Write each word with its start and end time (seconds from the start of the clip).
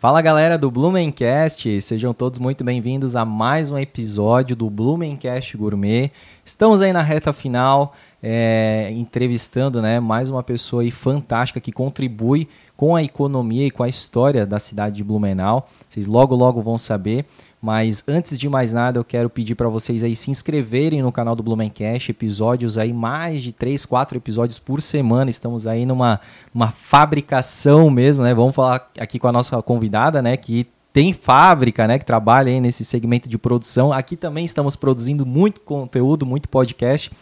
Fala 0.00 0.22
galera 0.22 0.56
do 0.56 0.70
Blumencast, 0.70 1.78
sejam 1.82 2.14
todos 2.14 2.38
muito 2.38 2.64
bem-vindos 2.64 3.14
a 3.14 3.26
mais 3.26 3.70
um 3.70 3.76
episódio 3.76 4.56
do 4.56 4.70
Blumencast 4.70 5.54
Gourmet. 5.58 6.10
Estamos 6.42 6.80
aí 6.80 6.90
na 6.90 7.02
reta 7.02 7.34
final, 7.34 7.92
é, 8.22 8.88
entrevistando 8.92 9.82
né, 9.82 10.00
mais 10.00 10.30
uma 10.30 10.42
pessoa 10.42 10.80
aí 10.80 10.90
fantástica 10.90 11.60
que 11.60 11.70
contribui 11.70 12.48
com 12.78 12.96
a 12.96 13.02
economia 13.02 13.66
e 13.66 13.70
com 13.70 13.82
a 13.82 13.90
história 13.90 14.46
da 14.46 14.58
cidade 14.58 14.96
de 14.96 15.04
Blumenau. 15.04 15.68
Vocês 15.86 16.06
logo 16.06 16.34
logo 16.34 16.62
vão 16.62 16.78
saber. 16.78 17.26
Mas 17.60 18.02
antes 18.08 18.38
de 18.38 18.48
mais 18.48 18.72
nada, 18.72 18.98
eu 18.98 19.04
quero 19.04 19.28
pedir 19.28 19.54
para 19.54 19.68
vocês 19.68 20.02
aí 20.02 20.16
se 20.16 20.30
inscreverem 20.30 21.02
no 21.02 21.12
canal 21.12 21.36
do 21.36 21.42
Blumencast, 21.42 22.10
episódios 22.10 22.78
aí, 22.78 22.90
mais 22.90 23.42
de 23.42 23.52
3, 23.52 23.84
4 23.84 24.16
episódios 24.16 24.58
por 24.58 24.80
semana. 24.80 25.30
Estamos 25.30 25.66
aí 25.66 25.84
numa, 25.84 26.20
numa 26.54 26.70
fabricação 26.70 27.90
mesmo, 27.90 28.22
né? 28.22 28.32
Vamos 28.32 28.54
falar 28.54 28.90
aqui 28.98 29.18
com 29.18 29.28
a 29.28 29.32
nossa 29.32 29.60
convidada, 29.60 30.22
né, 30.22 30.38
que 30.38 30.66
tem 30.90 31.12
fábrica, 31.12 31.86
né, 31.86 31.98
que 31.98 32.04
trabalha 32.04 32.50
aí 32.50 32.60
nesse 32.60 32.84
segmento 32.84 33.28
de 33.28 33.36
produção. 33.36 33.92
Aqui 33.92 34.16
também 34.16 34.44
estamos 34.44 34.74
produzindo 34.74 35.26
muito 35.26 35.60
conteúdo, 35.60 36.24
muito 36.24 36.48
podcast. 36.48 37.12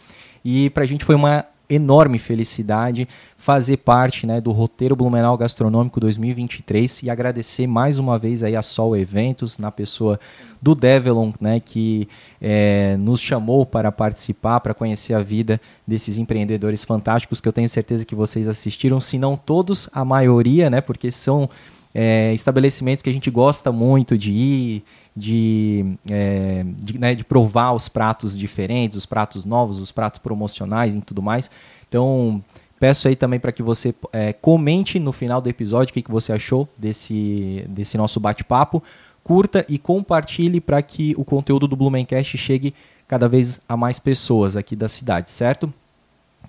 E 0.43 0.69
para 0.69 0.83
a 0.83 0.87
gente 0.87 1.03
foi 1.03 1.15
uma 1.15 1.45
enorme 1.69 2.17
felicidade 2.17 3.07
fazer 3.37 3.77
parte 3.77 4.25
né, 4.25 4.41
do 4.41 4.51
roteiro 4.51 4.95
Blumenau 4.95 5.37
Gastronômico 5.37 5.99
2023 5.99 7.03
e 7.03 7.09
agradecer 7.09 7.67
mais 7.67 7.99
uma 7.99 8.17
vez 8.17 8.43
aí 8.43 8.55
a 8.55 8.61
Sol 8.61 8.97
Eventos, 8.97 9.59
na 9.59 9.71
pessoa 9.71 10.19
do 10.61 10.73
Develon, 10.73 11.31
né, 11.39 11.59
que 11.59 12.07
é, 12.41 12.97
nos 12.97 13.21
chamou 13.21 13.65
para 13.65 13.91
participar, 13.91 14.59
para 14.59 14.73
conhecer 14.73 15.13
a 15.13 15.21
vida 15.21 15.61
desses 15.87 16.17
empreendedores 16.17 16.83
fantásticos 16.83 17.39
que 17.39 17.47
eu 17.47 17.53
tenho 17.53 17.69
certeza 17.69 18.05
que 18.05 18.15
vocês 18.15 18.47
assistiram, 18.47 18.99
se 18.99 19.17
não 19.17 19.37
todos, 19.37 19.87
a 19.93 20.03
maioria, 20.03 20.69
né, 20.69 20.81
porque 20.81 21.11
são 21.11 21.49
é, 21.93 22.33
estabelecimentos 22.33 23.01
que 23.01 23.09
a 23.09 23.13
gente 23.13 23.29
gosta 23.31 23.71
muito 23.71 24.17
de 24.17 24.31
ir, 24.31 24.83
de, 25.19 25.97
é, 26.09 26.63
de, 26.77 26.97
né, 26.97 27.13
de, 27.13 27.23
provar 27.23 27.73
os 27.73 27.89
pratos 27.89 28.37
diferentes, 28.37 28.97
os 28.97 29.05
pratos 29.05 29.43
novos, 29.45 29.79
os 29.79 29.91
pratos 29.91 30.19
promocionais 30.19 30.95
e 30.95 31.01
tudo 31.01 31.21
mais. 31.21 31.51
Então, 31.87 32.41
peço 32.79 33.07
aí 33.07 33.15
também 33.15 33.39
para 33.39 33.51
que 33.51 33.61
você 33.61 33.93
é, 34.13 34.31
comente 34.31 34.97
no 34.99 35.11
final 35.11 35.41
do 35.41 35.49
episódio 35.49 35.91
o 35.91 35.93
que, 35.93 36.01
que 36.01 36.11
você 36.11 36.31
achou 36.31 36.67
desse, 36.77 37.65
desse 37.67 37.97
nosso 37.97 38.19
bate-papo. 38.19 38.81
Curta 39.23 39.65
e 39.67 39.77
compartilhe 39.77 40.61
para 40.61 40.81
que 40.81 41.13
o 41.17 41.25
conteúdo 41.25 41.67
do 41.67 41.75
Blumencast 41.75 42.37
chegue 42.37 42.73
cada 43.07 43.27
vez 43.27 43.59
a 43.67 43.75
mais 43.75 43.99
pessoas 43.99 44.55
aqui 44.55 44.75
da 44.75 44.87
cidade, 44.87 45.29
certo? 45.29 45.71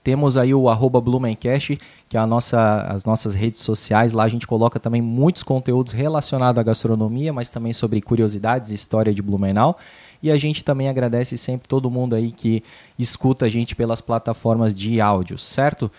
Temos 0.03 0.37
aí 0.37 0.55
o 0.55 0.69
arroba 0.69 1.01
Blumencast, 1.01 1.79
que 2.09 2.17
é 2.17 2.21
a 2.21 2.27
nossa, 2.27 2.83
as 2.83 3.05
nossas 3.05 3.35
redes 3.35 3.61
sociais. 3.61 4.13
Lá 4.13 4.25
a 4.25 4.29
gente 4.29 4.47
coloca 4.47 4.81
também 4.81 5.03
muitos 5.03 5.43
conteúdos 5.43 5.93
relacionados 5.93 6.59
à 6.59 6.63
gastronomia, 6.63 7.33
mas 7.33 7.49
também 7.49 7.73
sobre 7.73 8.01
curiosidades 8.01 8.71
e 8.71 8.75
história 8.75 9.13
de 9.13 9.21
Blumenau. 9.21 9.79
E 10.23 10.31
a 10.31 10.39
gente 10.39 10.65
também 10.65 10.89
agradece 10.89 11.37
sempre 11.37 11.69
todo 11.69 11.91
mundo 11.91 12.15
aí 12.15 12.33
que 12.33 12.63
escuta 12.99 13.47
a 13.47 13.49
gente 13.49 13.77
pelas 13.77 14.01
plataformas 14.01 14.75
de 14.75 15.01
áudio, 15.01 15.39
certo? 15.39 15.91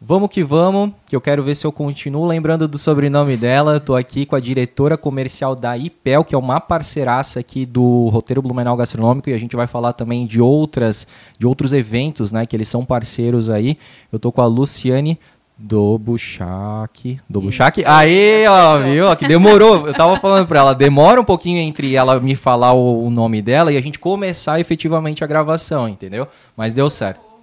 Vamos 0.00 0.28
que 0.28 0.44
vamos, 0.44 0.90
que 1.06 1.16
eu 1.16 1.20
quero 1.20 1.42
ver 1.42 1.54
se 1.54 1.66
eu 1.66 1.72
continuo 1.72 2.26
lembrando 2.26 2.68
do 2.68 2.76
sobrenome 2.78 3.36
dela. 3.38 3.78
Estou 3.78 3.96
aqui 3.96 4.26
com 4.26 4.36
a 4.36 4.40
diretora 4.40 4.98
comercial 4.98 5.54
da 5.54 5.78
IPEL, 5.78 6.24
que 6.24 6.34
é 6.34 6.38
uma 6.38 6.60
parceiraça 6.60 7.40
aqui 7.40 7.64
do 7.64 8.08
Roteiro 8.08 8.42
Blumenau 8.42 8.76
Gastronômico, 8.76 9.30
e 9.30 9.32
a 9.32 9.38
gente 9.38 9.56
vai 9.56 9.66
falar 9.66 9.94
também 9.94 10.26
de 10.26 10.42
outras, 10.42 11.06
de 11.38 11.46
outros 11.46 11.72
eventos, 11.72 12.32
né, 12.32 12.44
que 12.44 12.54
eles 12.54 12.68
são 12.68 12.84
parceiros 12.84 13.48
aí. 13.48 13.78
Eu 14.12 14.16
estou 14.16 14.30
com 14.30 14.42
a 14.42 14.46
Luciane 14.46 15.18
do 15.56 15.96
Buchac. 15.96 17.18
Do 17.30 17.40
Buchac? 17.40 17.82
Aê, 17.86 18.46
ó, 18.46 18.78
viu? 18.78 19.16
Que 19.16 19.26
demorou. 19.26 19.86
Eu 19.86 19.94
tava 19.94 20.18
falando 20.18 20.46
pra 20.46 20.60
ela, 20.60 20.74
demora 20.74 21.20
um 21.20 21.24
pouquinho 21.24 21.58
entre 21.58 21.94
ela 21.94 22.20
me 22.20 22.34
falar 22.34 22.74
o, 22.74 23.06
o 23.06 23.10
nome 23.10 23.40
dela 23.40 23.72
e 23.72 23.76
a 23.76 23.80
gente 23.80 23.98
começar 23.98 24.60
efetivamente 24.60 25.24
a 25.24 25.26
gravação, 25.26 25.88
entendeu? 25.88 26.28
Mas 26.56 26.74
deu 26.74 26.90
certo. 26.90 27.33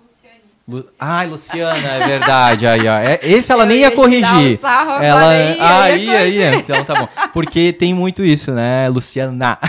Lu... 0.68 0.86
Ai, 1.00 1.28
Luciana, 1.28 1.88
é 1.88 2.08
verdade. 2.08 2.68
Aí, 2.68 2.88
ó. 2.88 2.98
É, 2.98 3.20
esse 3.24 3.52
ela 3.52 3.64
eu 3.64 3.68
nem 3.68 3.80
ia, 3.80 3.88
ia 3.90 3.96
corrigir. 3.96 4.60
ela 5.02 5.30
aí, 5.30 5.60
aí, 5.60 6.10
aí, 6.10 6.44
aí, 6.44 6.56
então 6.56 6.84
tá 6.84 6.96
bom. 6.96 7.08
Porque 7.34 7.74
tem 7.74 7.94
muito 7.94 8.24
isso, 8.24 8.52
né, 8.52 8.88
Luciana? 8.90 9.58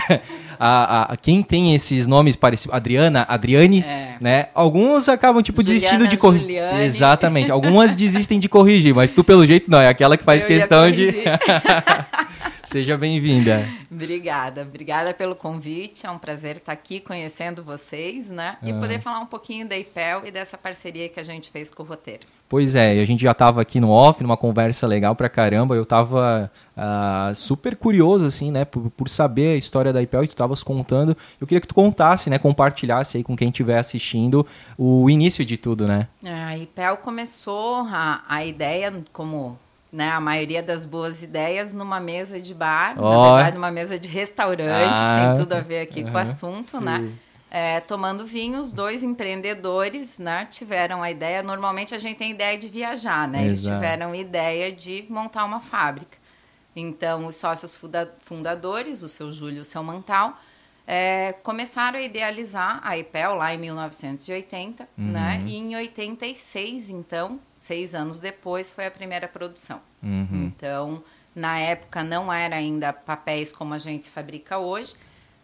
A, 0.65 1.13
a, 1.13 1.17
quem 1.17 1.43
tem 1.43 1.75
esses 1.75 2.07
nomes 2.07 2.37
parecidos, 2.37 2.73
Adriana, 2.73 3.27
Adriane, 3.29 3.81
é. 3.81 4.15
né? 4.21 4.47
Alguns 4.55 5.09
acabam, 5.09 5.43
tipo, 5.43 5.61
Juliana, 5.61 5.81
desistindo 5.81 6.07
de 6.07 6.17
corrigir. 6.17 6.63
Exatamente. 6.83 7.51
Algumas 7.51 7.97
desistem 7.97 8.39
de 8.39 8.49
corrigir, 8.49 8.95
mas 8.95 9.11
tu, 9.11 9.25
pelo 9.25 9.45
jeito, 9.45 9.69
não. 9.69 9.81
É 9.81 9.89
aquela 9.89 10.17
que 10.17 10.23
faz 10.23 10.43
eu 10.43 10.47
questão 10.47 10.89
de. 10.89 11.17
Seja 12.73 12.97
bem-vinda. 12.97 13.69
Obrigada, 13.93 14.63
obrigada 14.63 15.13
pelo 15.13 15.37
convite. 15.37 16.07
É 16.07 16.11
um 16.11 16.19
prazer 16.19 16.57
estar 16.57 16.73
aqui 16.73 17.01
conhecendo 17.01 17.63
vocês, 17.63 18.31
né? 18.31 18.57
E 18.63 18.71
ah. 18.71 18.81
poder 18.81 18.99
falar 18.99 19.21
um 19.21 19.27
pouquinho 19.27 19.69
da 19.69 19.77
IPEL 19.77 20.23
e 20.25 20.31
dessa 20.31 20.57
parceria 20.57 21.07
que 21.11 21.21
a 21.21 21.23
gente 21.23 21.51
fez 21.51 21.71
com 21.71 21.83
o 21.83 21.87
roteiro. 21.87 22.27
Pois 22.49 22.75
é, 22.75 22.99
a 22.99 23.05
gente 23.05 23.23
já 23.23 23.33
estava 23.33 23.61
aqui 23.61 23.79
no 23.79 23.91
off, 23.91 24.23
numa 24.23 24.39
conversa 24.39 24.87
legal 24.87 25.15
pra 25.15 25.29
caramba. 25.29 25.75
Eu 25.75 25.83
estava 25.83 26.51
uh, 26.51 26.59
ah, 26.75 27.33
super 27.35 27.77
curioso, 27.77 28.25
assim, 28.25 28.51
né, 28.51 28.65
por, 28.65 28.89
por, 28.89 29.11
saber 29.11 29.49
a 29.49 29.57
história 29.57 29.93
da 29.93 30.01
IPEL 30.01 30.25
e 30.25 30.29
tu 30.29 30.31
estavas 30.31 30.63
contando. 30.63 31.15
Eu 31.39 31.47
queria 31.47 31.61
que 31.61 31.69
tu 31.69 31.75
contasse, 31.75 32.31
né, 32.31 32.39
compartilhasse 32.39 33.19
aí 33.19 33.23
com 33.23 33.37
quem 33.37 33.49
estiver 33.49 33.79
assistindo 33.79 34.47
o 34.79 35.11
início 35.11 35.45
de 35.45 35.59
tudo, 35.59 35.87
né? 35.87 36.09
É, 36.25 36.33
a 36.33 36.57
IPEL 36.57 36.97
começou 36.97 37.87
a, 37.91 38.25
a 38.27 38.47
ideia 38.47 39.05
como 39.13 39.59
né, 39.93 40.11
a 40.11 40.21
maioria 40.21 40.63
das 40.63 40.87
boas 40.87 41.23
ideias 41.23 41.75
numa 41.75 42.01
mesa 42.01 42.41
de 42.41 42.55
bar, 42.55 42.95
oh. 42.97 43.03
na 43.03 43.35
verdade, 43.35 43.55
numa 43.57 43.71
mesa 43.71 43.99
de 43.99 44.09
restaurante, 44.09 44.99
ah. 44.99 45.19
que 45.21 45.27
tem 45.27 45.45
tudo 45.45 45.53
a 45.53 45.61
ver 45.61 45.81
aqui 45.81 46.03
com 46.03 46.13
o 46.13 46.19
assunto, 46.19 46.81
né? 46.81 46.97
sim. 46.97 47.03
né? 47.03 47.13
É, 47.55 47.81
tomando 47.81 48.25
vinhos, 48.25 48.73
dois 48.73 49.03
empreendedores 49.03 50.19
né, 50.19 50.49
tiveram 50.51 51.03
a 51.03 51.11
ideia. 51.11 51.43
Normalmente 51.43 51.95
a 51.95 51.99
gente 51.99 52.17
tem 52.17 52.31
ideia 52.31 52.59
de 52.59 52.67
viajar, 52.67 53.29
né? 53.29 53.45
Exato. 53.45 53.51
Eles 53.51 53.63
tiveram 53.63 54.15
ideia 54.15 54.73
de 54.73 55.05
montar 55.11 55.45
uma 55.45 55.61
fábrica. 55.61 56.17
Então, 56.75 57.27
os 57.27 57.37
sócios 57.37 57.79
fundadores, 58.21 59.03
o 59.03 59.09
seu 59.11 59.31
Júlio 59.31 59.59
e 59.59 59.61
o 59.61 59.65
seu 59.67 59.83
Mantal, 59.83 60.41
é, 60.87 61.35
começaram 61.43 61.99
a 61.99 62.03
idealizar 62.03 62.81
a 62.83 62.97
IPEL 62.97 63.35
lá 63.35 63.55
em 63.55 63.59
1980, 63.59 64.89
uhum. 64.97 65.13
né? 65.13 65.43
E 65.47 65.57
em 65.57 65.77
86, 65.77 66.89
então, 66.89 67.39
seis 67.63 67.95
anos 67.95 68.19
depois, 68.19 68.71
foi 68.71 68.87
a 68.87 68.91
primeira 68.91 69.29
produção. 69.29 69.81
Uhum. 70.03 70.51
Então, 70.57 71.03
na 71.35 71.59
época 71.59 72.03
não 72.03 72.33
era 72.33 72.57
ainda 72.57 72.93
papéis 72.93 73.53
como 73.53 73.73
a 73.73 73.79
gente 73.79 74.11
fabrica 74.11 74.59
hoje. 74.59 74.95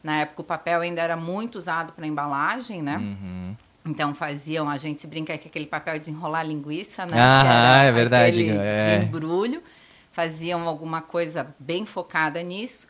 Na 0.02 0.20
época 0.20 0.42
o 0.42 0.44
papel 0.44 0.80
ainda 0.80 1.00
era 1.00 1.16
muito 1.16 1.56
usado 1.56 1.92
para 1.92 2.06
embalagem, 2.06 2.82
né? 2.82 2.96
Uhum. 2.96 3.56
Então 3.86 4.14
faziam, 4.14 4.68
a 4.68 4.76
gente 4.76 5.00
se 5.00 5.06
brinca 5.06 5.36
que 5.38 5.48
aquele 5.48 5.66
papel 5.66 5.94
de 5.94 6.00
desenrolar 6.00 6.42
linguiça, 6.42 7.06
né? 7.06 7.16
Ah, 7.18 7.84
é 7.84 7.92
verdade. 7.92 8.48
É. 8.50 8.98
Desembrulho. 8.98 9.62
Faziam 10.10 10.66
alguma 10.66 11.00
coisa 11.00 11.54
bem 11.58 11.86
focada 11.86 12.42
nisso. 12.42 12.88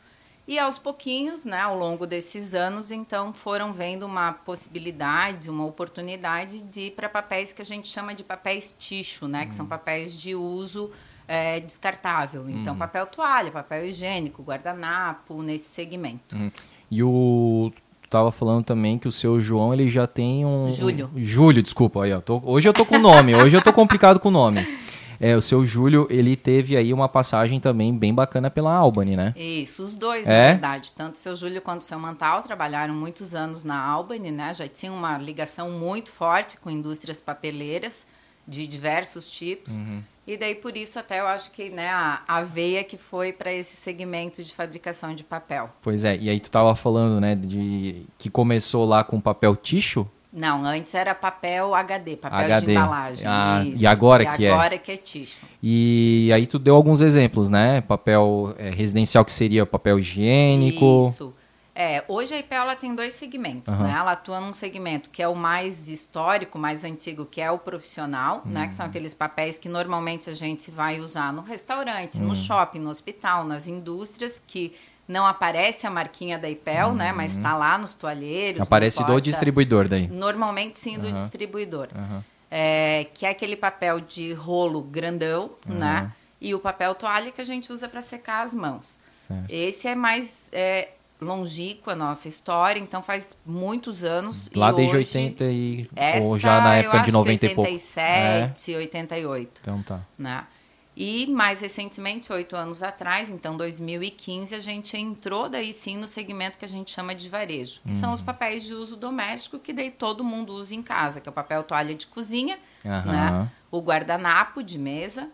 E 0.49 0.57
aos 0.57 0.79
pouquinhos, 0.79 1.45
né, 1.45 1.59
ao 1.59 1.77
longo 1.77 2.07
desses 2.07 2.55
anos, 2.55 2.91
então 2.91 3.31
foram 3.31 3.71
vendo 3.71 4.03
uma 4.03 4.31
possibilidade, 4.31 5.47
uma 5.47 5.63
oportunidade 5.63 6.63
de 6.63 6.87
ir 6.87 6.91
para 6.91 7.07
papéis 7.07 7.53
que 7.53 7.61
a 7.61 7.65
gente 7.65 7.87
chama 7.87 8.15
de 8.15 8.23
papéis 8.23 8.75
ticho, 8.79 9.27
né, 9.27 9.45
que 9.45 9.53
são 9.53 9.65
uhum. 9.65 9.69
papéis 9.69 10.19
de 10.19 10.33
uso 10.33 10.89
é, 11.27 11.59
descartável. 11.59 12.49
Então, 12.49 12.73
uhum. 12.73 12.79
papel 12.79 13.05
toalha, 13.05 13.51
papel 13.51 13.85
higiênico, 13.85 14.41
guardanapo, 14.41 15.43
nesse 15.43 15.69
segmento. 15.69 16.35
Uhum. 16.35 16.51
E 16.89 17.03
o 17.03 17.71
tava 18.09 18.31
falando 18.31 18.63
também 18.63 18.97
que 18.97 19.07
o 19.07 19.11
seu 19.11 19.39
João 19.39 19.71
ele 19.71 19.87
já 19.87 20.07
tem 20.07 20.47
um 20.47 20.71
Júlio. 20.71 21.11
Um, 21.15 21.23
Júlio, 21.23 21.61
desculpa, 21.61 22.05
aí, 22.05 22.11
ó, 22.11 22.21
tô, 22.21 22.41
hoje 22.43 22.67
eu 22.67 22.73
tô 22.73 22.83
com 22.87 22.97
nome, 22.97 23.35
hoje 23.35 23.55
eu 23.55 23.61
tô 23.61 23.71
complicado 23.71 24.19
com 24.19 24.29
o 24.29 24.31
nome. 24.31 24.67
É, 25.19 25.35
o 25.35 25.41
seu 25.41 25.65
Júlio, 25.65 26.07
ele 26.09 26.35
teve 26.35 26.77
aí 26.77 26.93
uma 26.93 27.09
passagem 27.09 27.59
também 27.59 27.95
bem 27.95 28.13
bacana 28.13 28.49
pela 28.49 28.73
Albany, 28.73 29.17
né? 29.17 29.33
Isso, 29.35 29.83
os 29.83 29.95
dois, 29.95 30.27
é? 30.27 30.31
na 30.31 30.51
verdade. 30.51 30.91
Tanto 30.93 31.15
o 31.15 31.17
seu 31.17 31.35
Júlio 31.35 31.61
quanto 31.61 31.81
o 31.81 31.83
seu 31.83 31.99
Mantal 31.99 32.41
trabalharam 32.41 32.93
muitos 32.93 33.35
anos 33.35 33.63
na 33.63 33.77
Albany, 33.77 34.31
né? 34.31 34.53
Já 34.53 34.67
tinha 34.67 34.91
uma 34.91 35.17
ligação 35.17 35.69
muito 35.71 36.11
forte 36.11 36.57
com 36.57 36.69
indústrias 36.69 37.17
papeleiras 37.17 38.07
de 38.47 38.65
diversos 38.65 39.29
tipos. 39.29 39.77
Uhum. 39.77 40.01
E 40.25 40.37
daí, 40.37 40.53
por 40.53 40.77
isso, 40.77 40.99
até 40.99 41.19
eu 41.19 41.27
acho 41.27 41.51
que 41.51 41.69
né, 41.69 41.89
a, 41.89 42.21
a 42.27 42.43
veia 42.43 42.83
que 42.83 42.97
foi 42.97 43.33
para 43.33 43.51
esse 43.51 43.75
segmento 43.75 44.43
de 44.43 44.53
fabricação 44.53 45.15
de 45.15 45.23
papel. 45.23 45.69
Pois 45.81 46.05
é, 46.05 46.17
e 46.17 46.29
aí 46.29 46.39
tu 46.39 46.51
tava 46.51 46.75
falando, 46.75 47.19
né, 47.19 47.35
de 47.35 48.03
que 48.17 48.29
começou 48.29 48.85
lá 48.85 49.03
com 49.03 49.19
papel 49.19 49.55
ticho, 49.55 50.07
não, 50.31 50.63
antes 50.63 50.93
era 50.93 51.15
papel 51.15 51.73
HD, 51.73 52.15
papel 52.15 52.39
HD. 52.39 52.65
de 52.67 52.71
embalagem. 52.71 53.27
Ah, 53.27 53.63
e 53.65 53.87
agora 53.87 54.23
e 54.23 54.25
que 54.25 54.31
agora 54.31 54.43
é? 54.45 54.51
Agora 54.51 54.77
que 54.77 54.91
é 54.91 54.97
ticho. 54.97 55.41
E 55.61 56.29
aí 56.33 56.45
tu 56.45 56.59
deu 56.59 56.75
alguns 56.75 57.01
exemplos, 57.01 57.49
né? 57.49 57.81
Papel 57.81 58.53
é, 58.57 58.69
residencial 58.69 59.25
que 59.25 59.31
seria 59.31 59.65
papel 59.65 59.97
higiênico. 59.97 61.07
Isso. 61.09 61.33
É, 61.73 62.03
hoje 62.09 62.33
a 62.33 62.39
IPEL 62.39 62.63
ela 62.63 62.75
tem 62.75 62.93
dois 62.93 63.13
segmentos, 63.13 63.73
uhum. 63.73 63.83
né? 63.83 63.95
Ela 63.97 64.11
atua 64.11 64.41
num 64.41 64.51
segmento 64.51 65.09
que 65.09 65.23
é 65.23 65.27
o 65.27 65.33
mais 65.33 65.87
histórico, 65.87 66.59
mais 66.59 66.83
antigo, 66.83 67.25
que 67.25 67.39
é 67.39 67.49
o 67.49 67.57
profissional, 67.57 68.43
uhum. 68.45 68.51
né? 68.51 68.67
Que 68.67 68.73
são 68.75 68.85
hum. 68.85 68.89
aqueles 68.89 69.13
papéis 69.13 69.57
que 69.57 69.69
normalmente 69.69 70.29
a 70.29 70.33
gente 70.33 70.69
vai 70.69 70.99
usar 70.99 71.31
no 71.31 71.41
restaurante, 71.41 72.17
uhum. 72.17 72.25
no 72.25 72.31
hum. 72.31 72.35
shopping, 72.35 72.79
no 72.79 72.89
hospital, 72.89 73.45
nas 73.45 73.67
indústrias, 73.67 74.43
que 74.45 74.75
não 75.09 75.25
aparece 75.25 75.87
a 75.87 75.89
marquinha 75.89 76.37
da 76.37 76.47
IPEL, 76.47 76.93
né? 76.93 77.11
Mas 77.11 77.35
está 77.35 77.57
lá 77.57 77.79
nos 77.79 77.95
toalheiros. 77.95 78.61
Aparece 78.61 79.03
do 79.03 79.19
distribuidor 79.19 79.87
daí. 79.87 80.07
Normalmente 80.07 80.79
sim 80.79 80.99
do 80.99 81.11
distribuidor. 81.11 81.89
É, 82.51 83.07
que 83.13 83.25
é 83.25 83.29
aquele 83.29 83.55
papel 83.55 83.99
de 83.99 84.33
rolo 84.33 84.83
grandão, 84.83 85.51
né? 85.65 86.11
E 86.39 86.53
o 86.53 86.59
papel 86.59 86.93
toalha 86.93 87.31
que 87.31 87.41
a 87.41 87.43
gente 87.43 87.73
usa 87.73 87.89
para 87.89 88.01
secar 88.01 88.45
as 88.45 88.53
mãos. 88.53 88.99
Certo. 89.09 89.49
Esse 89.49 89.87
é 89.87 89.95
mais 89.95 90.47
é, 90.53 90.89
longínqua 91.19 91.93
a 91.93 91.95
nossa 91.95 92.27
história, 92.27 92.79
então 92.79 93.01
faz 93.01 93.35
muitos 93.45 94.05
anos. 94.05 94.49
Lá 94.55 94.71
desde 94.71 94.95
hoje, 94.95 95.17
80 95.17 95.43
e... 95.45 95.89
Essa, 95.95 96.25
ou 96.25 96.37
já 96.39 96.61
na 96.61 96.75
época 96.75 96.99
de 96.99 97.11
90 97.11 97.45
e 97.45 97.49
pouco? 97.55 97.69
87, 97.69 98.73
é. 98.73 98.77
88. 98.77 99.61
Então 99.61 99.81
tá. 99.81 99.99
Né? 100.17 100.45
E 101.01 101.27
mais 101.27 101.61
recentemente, 101.61 102.33
oito 102.33 102.57
anos 102.57 102.83
atrás, 102.83 103.29
então 103.29 103.55
2015, 103.55 104.53
a 104.53 104.59
gente 104.59 104.97
entrou 104.97 105.47
daí 105.47 105.71
sim 105.71 105.95
no 105.95 106.05
segmento 106.05 106.57
que 106.57 106.65
a 106.65 106.67
gente 106.67 106.91
chama 106.91 107.15
de 107.15 107.29
varejo, 107.29 107.79
que 107.87 107.93
uhum. 107.93 107.99
são 108.01 108.11
os 108.11 108.19
uhum. 108.19 108.25
papéis 108.25 108.65
de 108.65 108.73
uso 108.73 108.97
doméstico 108.97 109.57
que 109.57 109.71
daí 109.71 109.91
todo 109.91 110.25
mundo 110.25 110.51
usa 110.51 110.75
em 110.75 110.83
casa, 110.83 111.21
que 111.21 111.29
é 111.29 111.31
o 111.31 111.33
papel 111.33 111.63
toalha 111.63 111.95
de 111.95 112.05
cozinha, 112.05 112.59
uhum. 112.83 113.11
né? 113.13 113.49
o 113.71 113.79
guardanapo 113.79 114.61
de 114.61 114.77
mesa 114.77 115.29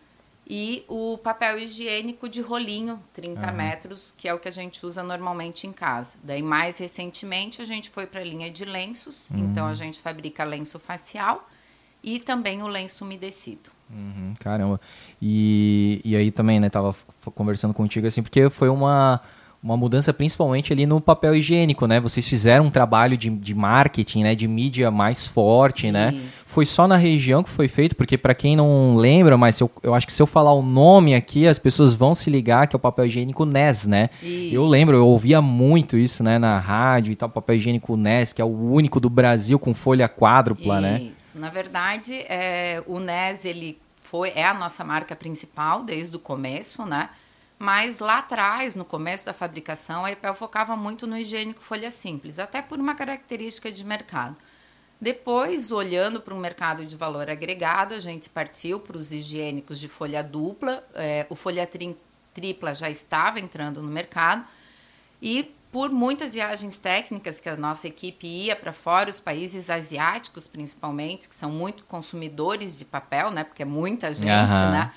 e 0.48 0.86
o 0.88 1.18
papel 1.18 1.58
higiênico 1.58 2.30
de 2.30 2.42
rolinho, 2.42 3.02
30 3.12 3.48
uhum. 3.48 3.56
metros, 3.56 4.14
que 4.16 4.28
é 4.28 4.34
o 4.36 4.38
que 4.38 4.48
a 4.48 4.52
gente 4.52 4.86
usa 4.86 5.02
normalmente 5.02 5.66
em 5.66 5.74
casa. 5.74 6.16
Daí, 6.22 6.44
mais 6.44 6.78
recentemente, 6.78 7.60
a 7.60 7.66
gente 7.66 7.90
foi 7.90 8.06
para 8.06 8.22
a 8.22 8.24
linha 8.24 8.52
de 8.52 8.66
lenços, 8.66 9.32
uhum. 9.32 9.40
então 9.40 9.66
a 9.66 9.74
gente 9.74 9.98
fabrica 9.98 10.44
lenço 10.44 10.78
facial 10.78 11.50
e 12.04 12.20
também 12.20 12.62
o 12.62 12.68
lenço 12.68 13.04
umedecido. 13.04 13.74
Uhum, 13.90 14.34
caramba. 14.40 14.80
E, 15.22 16.02
e 16.04 16.16
aí 16.16 16.32
também, 16.32 16.60
né, 16.60 16.70
tava 16.70 16.96
conversando 17.36 17.74
contigo 17.74 18.08
assim, 18.08 18.24
porque 18.24 18.50
foi 18.50 18.70
uma 18.70 19.22
uma 19.66 19.76
mudança 19.76 20.14
principalmente 20.14 20.72
ali 20.72 20.86
no 20.86 21.02
papel 21.02 21.36
higiênico, 21.36 21.88
né? 21.88 22.00
Vocês 22.00 22.28
fizeram 22.28 22.66
um 22.66 22.70
trabalho 22.70 23.18
de, 23.18 23.32
de 23.32 23.56
marketing, 23.56 24.22
né? 24.22 24.36
De 24.36 24.48
mídia 24.48 24.92
mais 24.92 25.26
forte, 25.26 25.92
né? 25.92 26.10
Isso. 26.14 26.24
né? 26.24 26.30
Foi 26.46 26.68
só 26.68 26.88
na 26.88 26.96
região 26.96 27.42
que 27.42 27.50
foi 27.50 27.68
feito, 27.68 27.96
porque 27.96 28.16
para 28.16 28.36
quem 28.36 28.56
não 28.56 28.96
lembra, 28.96 29.36
mas 29.36 29.60
eu, 29.60 29.70
eu 29.82 29.96
acho 29.96 30.06
que 30.06 30.14
se 30.14 30.22
eu 30.22 30.28
falar 30.28 30.54
o 30.54 30.62
nome 30.62 31.16
aqui, 31.16 31.48
as 31.48 31.58
pessoas 31.58 31.96
vão 31.96 32.14
se 32.14 32.30
ligar 32.30 32.68
que 32.68 32.76
é 32.76 32.78
o 32.78 32.80
papel 32.80 33.08
higiênico 33.08 33.44
NES, 33.44 33.88
né? 33.88 34.10
Isso. 34.22 34.54
Eu 34.54 34.66
lembro, 34.66 34.96
eu 34.96 35.08
ouvia 35.08 35.42
muito 35.42 35.98
isso, 35.98 36.24
né? 36.24 36.38
Na 36.38 36.60
rádio 36.60 37.12
e 37.12 37.16
tal, 37.16 37.28
papel 37.28 37.56
higiênico 37.56 37.98
NES, 37.98 38.34
que 38.34 38.42
é 38.44 38.46
o 38.46 38.72
único 38.72 39.00
do 39.00 39.10
Brasil 39.10 39.58
com 39.58 39.74
folha 39.74 40.08
quádrupla, 40.08 40.76
isso. 40.76 40.82
né? 40.82 41.12
Isso. 41.16 41.40
Na 41.40 41.50
verdade, 41.50 42.14
é, 42.30 42.84
o 42.86 43.00
NES, 43.00 43.46
ele 43.46 43.80
foi, 44.00 44.32
é 44.36 44.46
a 44.46 44.54
nossa 44.54 44.84
marca 44.84 45.16
principal 45.16 45.84
desde 45.84 46.16
o 46.16 46.20
começo, 46.20 46.86
né? 46.86 47.10
Mas 47.58 48.00
lá 48.00 48.20
atrás, 48.20 48.76
no 48.76 48.84
começo 48.84 49.26
da 49.26 49.34
fabricação, 49.34 50.04
a 50.04 50.12
IPEL 50.12 50.36
focava 50.36 50.76
muito 50.76 51.08
no 51.08 51.18
higiênico 51.18 51.62
folha 51.62 51.90
simples, 51.90 52.38
até 52.38 52.62
por 52.62 52.80
uma 52.80 52.96
característica 52.96 53.72
de 53.72 53.84
mercado. 53.84 54.36
Depois, 55.00 55.72
olhando 55.72 56.20
para 56.22 56.34
um 56.34 56.40
mercado 56.40 56.86
de 56.86 56.96
valor 56.96 57.30
agregado, 57.30 57.94
a 57.94 58.00
gente 58.00 58.30
partiu 58.30 58.80
para 58.80 58.98
os 58.98 59.12
higiênicos 59.12 59.80
de 59.80 59.88
folha 59.88 60.24
dupla. 60.24 60.84
É, 60.94 61.26
o 61.30 61.36
folha 61.36 61.66
tri 61.68 61.98
tripla 62.34 62.74
já 62.74 62.90
estava 62.90 63.40
entrando 63.40 63.82
no 63.82 63.90
mercado. 63.90 64.46
E 65.22 65.56
por 65.72 65.90
muitas 65.90 66.34
viagens 66.34 66.80
técnicas 66.80 67.40
que 67.40 67.50
a 67.50 67.56
nossa 67.56 67.88
equipe 67.88 68.26
ia 68.28 68.56
para 68.56 68.74
fora, 68.74 69.10
os 69.10 69.20
países 69.20 69.70
asiáticos 69.70 70.48
principalmente, 70.48 71.28
que 71.28 71.36
são 71.36 71.52
muito 71.52 71.84
consumidores 71.84 72.80
de 72.80 72.86
papel, 72.86 73.32
né? 73.32 73.44
Porque 73.44 73.62
é 73.62 73.66
muita 73.66 74.14
gente, 74.14 74.30
uhum. 74.30 74.72
né? 74.72 74.92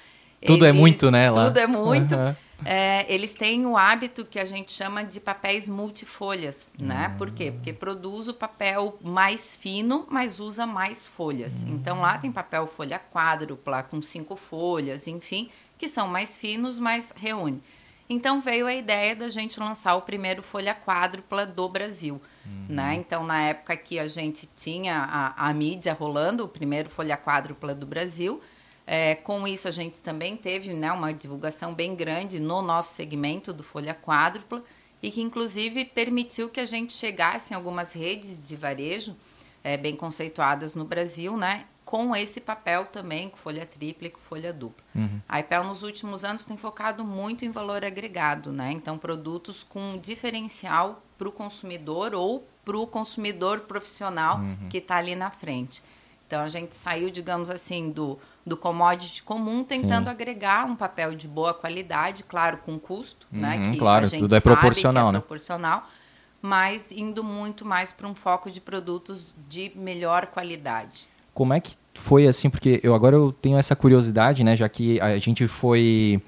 Tudo 0.47 0.65
é 0.65 0.69
Eles, 0.69 0.79
é 0.79 0.81
muito, 0.81 1.11
né? 1.11 1.31
Lá. 1.31 1.45
Tudo 1.47 1.59
é 1.59 1.67
muito. 1.67 2.15
Uhum. 2.15 2.37
É, 2.65 3.07
eles 3.13 3.35
têm 3.35 3.67
o 3.67 3.77
hábito 3.77 4.25
que 4.25 4.39
a 4.39 4.45
gente 4.45 4.73
chama 4.73 5.05
de 5.05 5.21
papéis 5.21 5.69
multifolhas, 5.69 6.73
né? 6.79 7.15
Por 7.17 7.31
quê? 7.31 7.53
Porque 7.53 7.73
produz 7.73 8.27
o 8.27 8.35
papel 8.35 8.99
mais 9.01 9.55
fino, 9.55 10.07
mas 10.11 10.41
usa 10.41 10.67
mais 10.67 11.07
folhas. 11.07 11.63
Uhum. 11.63 11.75
Então 11.75 12.01
lá 12.01 12.19
tem 12.19 12.33
papel 12.33 12.67
folha 12.67 12.99
quádrupla, 12.99 13.83
com 13.83 14.03
cinco 14.03 14.35
folhas, 14.35 15.07
enfim, 15.07 15.51
que 15.79 15.87
são 15.87 16.09
mais 16.09 16.37
finos, 16.37 16.79
mas 16.79 17.13
reúne. 17.17 17.63
Então 18.11 18.41
veio 18.41 18.67
a 18.67 18.75
ideia 18.75 19.15
da 19.15 19.29
gente 19.29 19.61
lançar 19.61 19.95
o 19.95 20.03
primeiro 20.03 20.43
folha 20.43 20.75
quádrupla 20.75 21.45
do 21.45 21.69
Brasil. 21.69 22.21
Uhum. 22.45 22.67
Né? 22.71 22.95
Então, 22.95 23.23
na 23.23 23.43
época 23.43 23.77
que 23.77 23.99
a 23.99 24.09
gente 24.09 24.49
tinha 24.57 24.97
a, 24.99 25.49
a 25.49 25.53
mídia 25.53 25.93
rolando, 25.93 26.45
o 26.45 26.49
primeiro 26.49 26.89
folha 26.89 27.17
quádrupla 27.17 27.75
do 27.75 27.87
Brasil, 27.87 28.41
é, 28.91 29.15
com 29.17 29.47
isso, 29.47 29.69
a 29.69 29.71
gente 29.71 30.03
também 30.03 30.35
teve 30.35 30.73
né, 30.73 30.91
uma 30.91 31.13
divulgação 31.13 31.75
bem 31.75 31.95
grande 31.95 32.41
no 32.41 32.63
nosso 32.63 32.95
segmento 32.95 33.53
do 33.53 33.63
Folha 33.63 33.95
Quádrupla 33.95 34.65
e 35.03 35.11
que, 35.11 35.21
inclusive, 35.21 35.85
permitiu 35.85 36.49
que 36.49 36.59
a 36.59 36.65
gente 36.65 36.95
chegasse 36.95 37.53
em 37.53 37.57
algumas 37.57 37.93
redes 37.93 38.49
de 38.49 38.57
varejo 38.57 39.15
é, 39.63 39.77
bem 39.77 39.95
conceituadas 39.95 40.75
no 40.75 40.87
Brasil, 40.87 41.37
né, 41.37 41.67
com 41.85 42.17
esse 42.17 42.41
papel 42.41 42.87
também, 42.87 43.29
com 43.29 43.37
folha 43.37 43.67
tripla 43.67 44.07
e 44.07 44.11
com 44.11 44.21
folha 44.21 44.55
dupla. 44.55 44.83
Uhum. 44.95 45.21
A 45.29 45.39
IPEL, 45.41 45.65
nos 45.65 45.83
últimos 45.83 46.25
anos, 46.25 46.47
tem 46.47 46.57
focado 46.57 47.05
muito 47.05 47.45
em 47.45 47.51
valor 47.51 47.85
agregado, 47.85 48.51
né? 48.53 48.73
Então, 48.73 48.97
produtos 48.97 49.63
com 49.63 49.99
diferencial 49.99 51.03
para 51.19 51.29
o 51.29 51.33
consumidor 51.33 52.15
ou 52.15 52.49
para 52.65 52.79
o 52.79 52.87
consumidor 52.87 53.61
profissional 53.61 54.39
uhum. 54.39 54.69
que 54.71 54.79
está 54.79 54.97
ali 54.97 55.15
na 55.15 55.31
frente. 55.31 55.83
Então, 56.29 56.43
a 56.43 56.49
gente 56.49 56.77
saiu, 56.77 57.11
digamos 57.11 57.51
assim, 57.51 57.91
do 57.91 58.19
do 58.49 58.57
commodity 58.57 59.23
comum, 59.23 59.63
tentando 59.63 60.05
Sim. 60.05 60.11
agregar 60.11 60.65
um 60.65 60.75
papel 60.75 61.15
de 61.15 61.29
boa 61.29 61.53
qualidade, 61.53 62.25
claro, 62.25 62.59
com 62.65 62.79
custo, 62.79 63.27
né, 63.31 63.57
uhum, 63.57 63.61
né? 63.61 63.71
Que 63.73 63.79
claro, 63.79 64.11
tudo 64.11 64.35
é 64.35 64.41
proporcional, 64.41 65.11
é 65.11 65.13
né? 65.13 65.19
proporcional, 65.21 65.87
mas 66.41 66.91
indo 66.91 67.23
muito 67.23 67.65
mais 67.65 67.93
para 67.93 68.09
um 68.09 68.15
foco 68.15 68.51
de 68.51 68.61
produtos 68.61 69.35
de 69.49 69.71
melhor 69.77 70.27
qualidade. 70.27 71.07
Como 71.35 71.53
é 71.53 71.61
que 71.61 71.77
foi 71.95 72.27
assim? 72.27 72.49
Porque 72.49 72.81
eu 72.83 72.95
agora 72.95 73.15
eu 73.15 73.33
tenho 73.33 73.59
essa 73.59 73.77
curiosidade, 73.77 74.43
né? 74.43 74.57
Já 74.57 74.69
que 74.69 75.01
a 75.01 75.19
gente 75.19 75.47
foi 75.47 76.21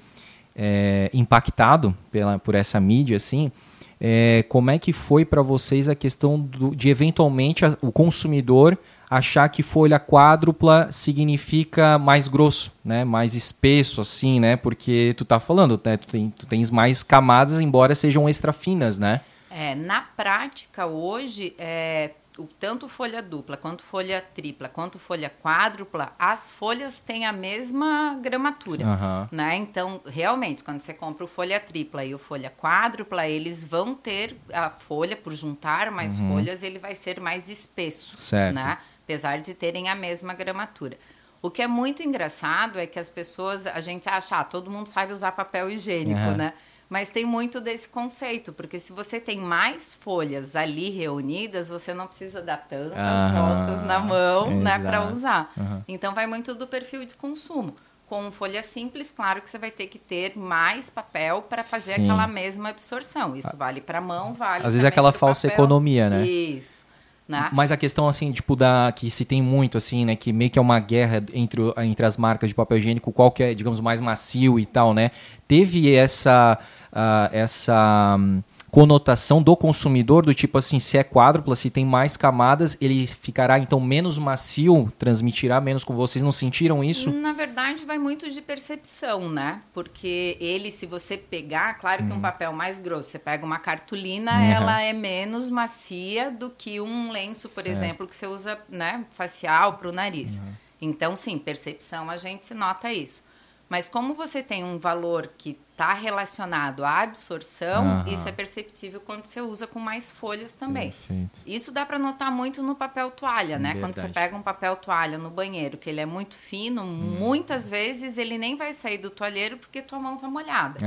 é, 0.55 1.09
impactado 1.13 1.97
pela, 2.11 2.39
por 2.39 2.55
essa 2.55 2.79
mídia, 2.79 3.17
assim. 3.17 3.51
É, 3.99 4.43
como 4.49 4.71
é 4.71 4.79
que 4.79 4.93
foi 4.93 5.25
para 5.25 5.41
vocês 5.41 5.87
a 5.87 5.95
questão 5.95 6.39
do, 6.39 6.75
de 6.75 6.89
eventualmente 6.89 7.65
a, 7.65 7.77
o 7.81 7.91
consumidor 7.91 8.77
achar 9.11 9.49
que 9.49 9.61
folha 9.61 9.99
quádrupla 9.99 10.89
significa 10.89 11.99
mais 11.99 12.29
grosso, 12.29 12.71
né? 12.83 13.03
Mais 13.03 13.35
espesso, 13.35 13.99
assim, 13.99 14.39
né? 14.39 14.55
Porque 14.55 15.13
tu 15.17 15.25
tá 15.25 15.37
falando, 15.37 15.79
né? 15.83 15.97
Tu, 15.97 16.07
tem, 16.07 16.29
tu 16.29 16.45
tens 16.45 16.69
mais 16.69 17.03
camadas, 17.03 17.59
embora 17.59 17.93
sejam 17.93 18.29
extra 18.29 18.53
finas, 18.53 18.97
né? 18.97 19.19
É, 19.49 19.75
na 19.75 19.99
prática, 19.99 20.85
hoje, 20.85 21.53
é, 21.59 22.11
tanto 22.57 22.87
folha 22.87 23.21
dupla, 23.21 23.57
quanto 23.57 23.83
folha 23.83 24.23
tripla, 24.33 24.69
quanto 24.69 24.97
folha 24.97 25.29
quádrupla, 25.29 26.13
as 26.17 26.49
folhas 26.49 27.01
têm 27.01 27.25
a 27.25 27.33
mesma 27.33 28.17
gramatura, 28.21 28.87
uhum. 28.87 29.27
né? 29.29 29.55
Então, 29.57 29.99
realmente, 30.05 30.63
quando 30.63 30.79
você 30.79 30.93
compra 30.93 31.25
o 31.25 31.27
folha 31.27 31.59
tripla 31.59 32.05
e 32.05 32.15
o 32.15 32.17
folha 32.17 32.49
quádrupla, 32.49 33.27
eles 33.27 33.65
vão 33.65 33.93
ter 33.93 34.37
a 34.53 34.69
folha, 34.69 35.17
por 35.17 35.33
juntar 35.33 35.91
mais 35.91 36.17
uhum. 36.17 36.35
folhas, 36.35 36.63
ele 36.63 36.79
vai 36.79 36.95
ser 36.95 37.19
mais 37.19 37.49
espesso, 37.49 38.15
certo. 38.15 38.55
né? 38.55 38.77
Apesar 39.11 39.39
de 39.39 39.53
terem 39.53 39.89
a 39.89 39.95
mesma 39.95 40.33
gramatura. 40.33 40.97
O 41.41 41.49
que 41.49 41.61
é 41.61 41.67
muito 41.67 42.01
engraçado 42.01 42.79
é 42.79 42.85
que 42.85 42.99
as 42.99 43.09
pessoas, 43.09 43.67
a 43.67 43.81
gente 43.81 44.07
acha, 44.07 44.37
ah, 44.37 44.43
todo 44.43 44.71
mundo 44.71 44.87
sabe 44.87 45.11
usar 45.11 45.33
papel 45.33 45.69
higiênico, 45.69 46.19
uhum. 46.19 46.37
né? 46.37 46.53
Mas 46.87 47.09
tem 47.09 47.25
muito 47.25 47.59
desse 47.59 47.89
conceito, 47.89 48.53
porque 48.53 48.77
se 48.77 48.91
você 48.91 49.19
tem 49.19 49.39
mais 49.39 49.93
folhas 49.93 50.55
ali 50.55 50.89
reunidas, 50.89 51.69
você 51.69 51.93
não 51.93 52.05
precisa 52.05 52.41
dar 52.41 52.57
tantas 52.57 52.97
uhum. 52.97 53.33
voltas 53.33 53.85
na 53.85 53.99
mão, 53.99 54.51
né, 54.51 54.57
Exato. 54.57 54.63
né, 54.63 54.79
para 54.79 55.09
usar. 55.09 55.53
Uhum. 55.57 55.81
Então 55.87 56.13
vai 56.13 56.27
muito 56.27 56.53
do 56.53 56.67
perfil 56.67 57.05
de 57.05 57.15
consumo. 57.15 57.75
Com 58.07 58.29
folha 58.29 58.61
simples, 58.61 59.09
claro 59.09 59.41
que 59.41 59.49
você 59.49 59.57
vai 59.57 59.71
ter 59.71 59.87
que 59.87 59.97
ter 59.97 60.37
mais 60.37 60.89
papel 60.89 61.41
para 61.43 61.63
fazer 61.63 61.93
Sim. 61.93 62.03
aquela 62.03 62.27
mesma 62.27 62.69
absorção. 62.69 63.37
Isso 63.37 63.55
vale 63.55 63.79
para 63.79 64.01
mão, 64.01 64.33
vale. 64.33 64.67
Às 64.67 64.73
vezes 64.73 64.83
é 64.83 64.87
aquela 64.89 65.13
falsa 65.13 65.47
papel. 65.47 65.63
economia, 65.63 66.09
né? 66.09 66.27
Isso. 66.27 66.90
Né? 67.31 67.49
Mas 67.53 67.71
a 67.71 67.77
questão, 67.77 68.07
assim, 68.07 68.31
tipo, 68.31 68.55
da, 68.55 68.93
que 68.95 69.09
se 69.09 69.23
tem 69.23 69.41
muito, 69.41 69.77
assim, 69.77 70.05
né? 70.05 70.15
Que 70.15 70.33
meio 70.33 70.51
que 70.51 70.59
é 70.59 70.61
uma 70.61 70.79
guerra 70.79 71.23
entre, 71.33 71.61
entre 71.77 72.05
as 72.05 72.17
marcas 72.17 72.49
de 72.49 72.55
papel 72.55 72.77
higiênico, 72.77 73.11
qual 73.11 73.31
que 73.31 73.41
é, 73.41 73.53
digamos, 73.53 73.79
mais 73.79 74.01
macio 74.01 74.59
e 74.59 74.65
tal, 74.65 74.93
né? 74.93 75.11
Teve 75.47 75.95
essa, 75.95 76.59
uh, 76.91 77.33
essa 77.33 78.17
um, 78.19 78.43
conotação 78.71 79.43
do 79.43 79.55
consumidor, 79.55 80.25
do 80.25 80.33
tipo 80.33 80.57
assim, 80.57 80.79
se 80.79 80.97
é 80.97 81.03
quádrupla, 81.03 81.57
se 81.57 81.69
tem 81.69 81.85
mais 81.85 82.15
camadas, 82.15 82.77
ele 82.79 83.05
ficará 83.05 83.59
então 83.59 83.81
menos 83.81 84.17
macio, 84.17 84.91
transmitirá 84.97 85.59
menos 85.59 85.83
com 85.83 85.93
vocês. 85.93 86.23
Não 86.23 86.31
sentiram 86.31 86.81
isso? 86.81 87.11
Na 87.11 87.33
verdade, 87.33 87.83
vai 87.85 87.99
muito 87.99 88.29
de 88.29 88.41
percepção, 88.41 89.29
né? 89.29 89.61
Porque 89.73 90.37
ele, 90.39 90.71
se 90.71 90.85
você 90.85 91.17
pegar, 91.17 91.73
claro 91.73 92.05
que 92.05 92.11
um 92.11 92.15
uhum. 92.15 92.21
papel 92.21 92.53
mais 92.53 92.79
grosso, 92.79 93.09
você 93.09 93.19
pega 93.19 93.45
uma 93.45 93.59
cartolina, 93.59 94.31
uhum. 94.31 94.51
ela 94.51 94.81
é 94.81 94.93
menos 94.93 95.49
macia 95.49 96.31
do 96.31 96.49
que 96.49 96.79
um 96.79 97.11
lenço, 97.11 97.49
por 97.49 97.63
certo. 97.63 97.75
exemplo, 97.75 98.07
que 98.07 98.15
você 98.15 98.25
usa, 98.25 98.57
né, 98.69 99.03
facial 99.11 99.73
para 99.73 99.89
o 99.89 99.91
nariz. 99.91 100.39
Uhum. 100.39 100.53
Então, 100.81 101.17
sim, 101.17 101.37
percepção, 101.37 102.09
a 102.09 102.15
gente 102.15 102.53
nota 102.53 102.91
isso. 102.91 103.23
Mas 103.67 103.87
como 103.87 104.13
você 104.13 104.41
tem 104.43 104.63
um 104.63 104.77
valor 104.77 105.29
que 105.37 105.57
está 105.81 105.93
relacionado 105.93 106.85
à 106.85 106.99
absorção, 106.99 108.03
isso 108.05 108.29
é 108.29 108.31
perceptível 108.31 109.01
quando 109.01 109.25
você 109.25 109.41
usa 109.41 109.65
com 109.65 109.79
mais 109.79 110.11
folhas 110.11 110.53
também. 110.53 110.91
Perfeito. 110.91 111.31
Isso 111.45 111.71
dá 111.71 111.83
para 111.85 111.97
notar 111.97 112.31
muito 112.31 112.61
no 112.61 112.75
papel 112.75 113.09
toalha, 113.09 113.57
né? 113.57 113.73
Verdade. 113.73 113.79
Quando 113.79 113.93
você 113.95 114.13
pega 114.13 114.35
um 114.35 114.43
papel 114.43 114.75
toalha 114.75 115.17
no 115.17 115.31
banheiro, 115.31 115.77
que 115.77 115.89
ele 115.89 115.99
é 115.99 116.05
muito 116.05 116.35
fino, 116.35 116.83
hum. 116.83 117.17
muitas 117.19 117.67
vezes 117.67 118.19
ele 118.19 118.37
nem 118.37 118.55
vai 118.55 118.73
sair 118.73 118.99
do 118.99 119.09
toalheiro 119.09 119.57
porque 119.57 119.81
tua 119.81 119.99
mão 119.99 120.17
tá 120.17 120.29
molhada. 120.29 120.79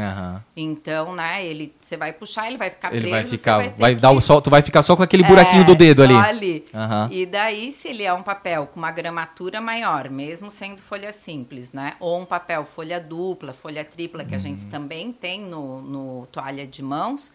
Então, 0.57 1.15
né, 1.15 1.45
ele 1.45 1.75
você 1.81 1.97
vai 1.97 2.13
puxar, 2.13 2.47
ele 2.47 2.57
vai 2.57 2.71
ficar 2.71 2.95
ele 2.95 3.09
preso, 3.09 3.29
vai 3.29 3.39
ficar, 3.39 3.57
vai, 3.57 3.71
vai 3.71 3.95
dar 3.97 4.13
o 4.13 4.21
sol, 4.21 4.41
tu 4.41 4.49
vai 4.49 4.63
ficar 4.63 4.83
só 4.83 4.95
com 4.95 5.03
aquele 5.03 5.25
buraquinho 5.25 5.63
é, 5.63 5.65
do 5.65 5.75
dedo 5.75 6.05
ali. 6.05 6.15
ali. 6.15 6.65
E 7.11 7.27
daí 7.27 7.73
se 7.73 7.89
ele 7.89 8.05
é 8.05 8.13
um 8.13 8.23
papel 8.23 8.69
com 8.69 8.79
uma 8.79 8.93
gramatura 8.93 9.61
maior, 9.61 10.09
mesmo 10.09 10.51
sendo 10.53 10.81
folha 10.81 11.13
simples, 11.13 11.73
né? 11.73 11.95
Ou 11.99 12.21
um 12.21 12.25
papel 12.25 12.65
folha 12.65 13.01
dupla, 13.01 13.53
folha 13.53 13.85
tripla 13.85 14.25
que 14.25 14.35
a 14.35 14.39
gente 14.39 14.67
também 14.67 14.84
tem 15.13 15.41
no, 15.41 15.81
no 15.81 16.27
toalha 16.27 16.67
de 16.67 16.83
mãos, 16.83 17.33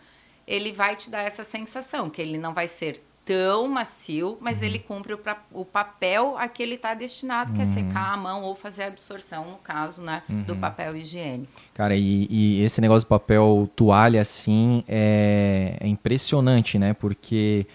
ele 0.47 0.71
vai 0.71 0.95
te 0.95 1.09
dar 1.09 1.21
essa 1.21 1.43
sensação, 1.43 2.09
que 2.09 2.21
ele 2.21 2.37
não 2.37 2.53
vai 2.53 2.67
ser 2.67 3.03
tão 3.29 3.67
macio, 3.67 4.39
mas 4.41 4.59
uhum. 4.59 4.65
ele 4.65 4.79
cumpre 4.79 5.13
o, 5.13 5.19
o, 5.51 5.63
papel 5.63 6.35
a 6.35 6.47
que 6.47 6.63
ele 6.63 6.73
está 6.73 6.95
destinado, 6.95 7.53
que 7.53 7.61
é 7.61 7.63
uhum. 7.63 7.69
é 7.69 7.73
secar 7.73 8.13
a 8.13 8.17
mão 8.17 8.41
ou 8.41 8.55
fazer 8.55 8.83
a 8.83 8.87
absorção, 8.87 9.51
no 9.51 9.57
caso, 9.57 10.01
né, 10.01 10.23
uhum. 10.27 10.41
do 10.41 10.55
papel 10.55 10.97
higiênico. 10.97 11.51
Cara, 11.75 11.95
e, 11.95 12.25
e, 12.27 12.63
esse 12.63 12.81
negócio 12.81 13.05
do 13.05 13.09
papel 13.09 13.69
toalha, 13.75 14.19
assim, 14.19 14.83
é, 14.87 15.77
é 15.79 15.87
impressionante, 15.87 16.79
né, 16.79 16.95
porque 16.95 17.67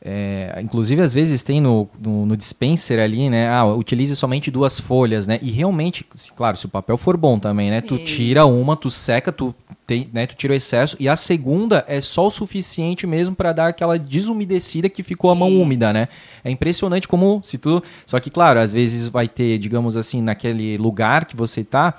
é, 0.00 0.60
inclusive, 0.62 1.02
às 1.02 1.12
vezes 1.12 1.42
tem 1.42 1.60
no, 1.60 1.88
no, 2.00 2.24
no, 2.24 2.36
dispenser 2.36 3.00
ali, 3.00 3.28
né? 3.28 3.48
Ah, 3.48 3.64
utilize 3.64 4.14
somente 4.14 4.48
duas 4.48 4.78
folhas, 4.78 5.26
né? 5.26 5.40
E 5.42 5.50
realmente, 5.50 6.06
claro, 6.36 6.56
se 6.56 6.66
o 6.66 6.68
papel 6.68 6.96
for 6.96 7.16
bom 7.16 7.36
também, 7.36 7.68
né? 7.68 7.80
Tu 7.80 7.98
tira 7.98 8.46
uma, 8.46 8.76
tu 8.76 8.90
seca, 8.92 9.32
tu, 9.32 9.52
tem, 9.84 10.08
né? 10.12 10.24
tu 10.26 10.36
tira 10.36 10.52
o 10.52 10.56
excesso. 10.56 10.96
E 11.00 11.08
a 11.08 11.16
segunda 11.16 11.84
é 11.88 12.00
só 12.00 12.28
o 12.28 12.30
suficiente 12.30 13.08
mesmo 13.08 13.34
para 13.34 13.52
dar 13.52 13.68
aquela 13.68 13.98
desumedecida 13.98 14.88
que 14.88 15.02
ficou 15.02 15.30
a 15.30 15.34
mão 15.34 15.48
Isso. 15.48 15.60
úmida, 15.62 15.92
né? 15.92 16.06
É 16.44 16.50
impressionante 16.50 17.08
como 17.08 17.40
se 17.42 17.58
tu... 17.58 17.82
Só 18.06 18.20
que, 18.20 18.30
claro, 18.30 18.60
às 18.60 18.70
vezes 18.70 19.08
vai 19.08 19.26
ter, 19.26 19.58
digamos 19.58 19.96
assim, 19.96 20.22
naquele 20.22 20.76
lugar 20.76 21.24
que 21.24 21.34
você 21.34 21.64
tá 21.64 21.98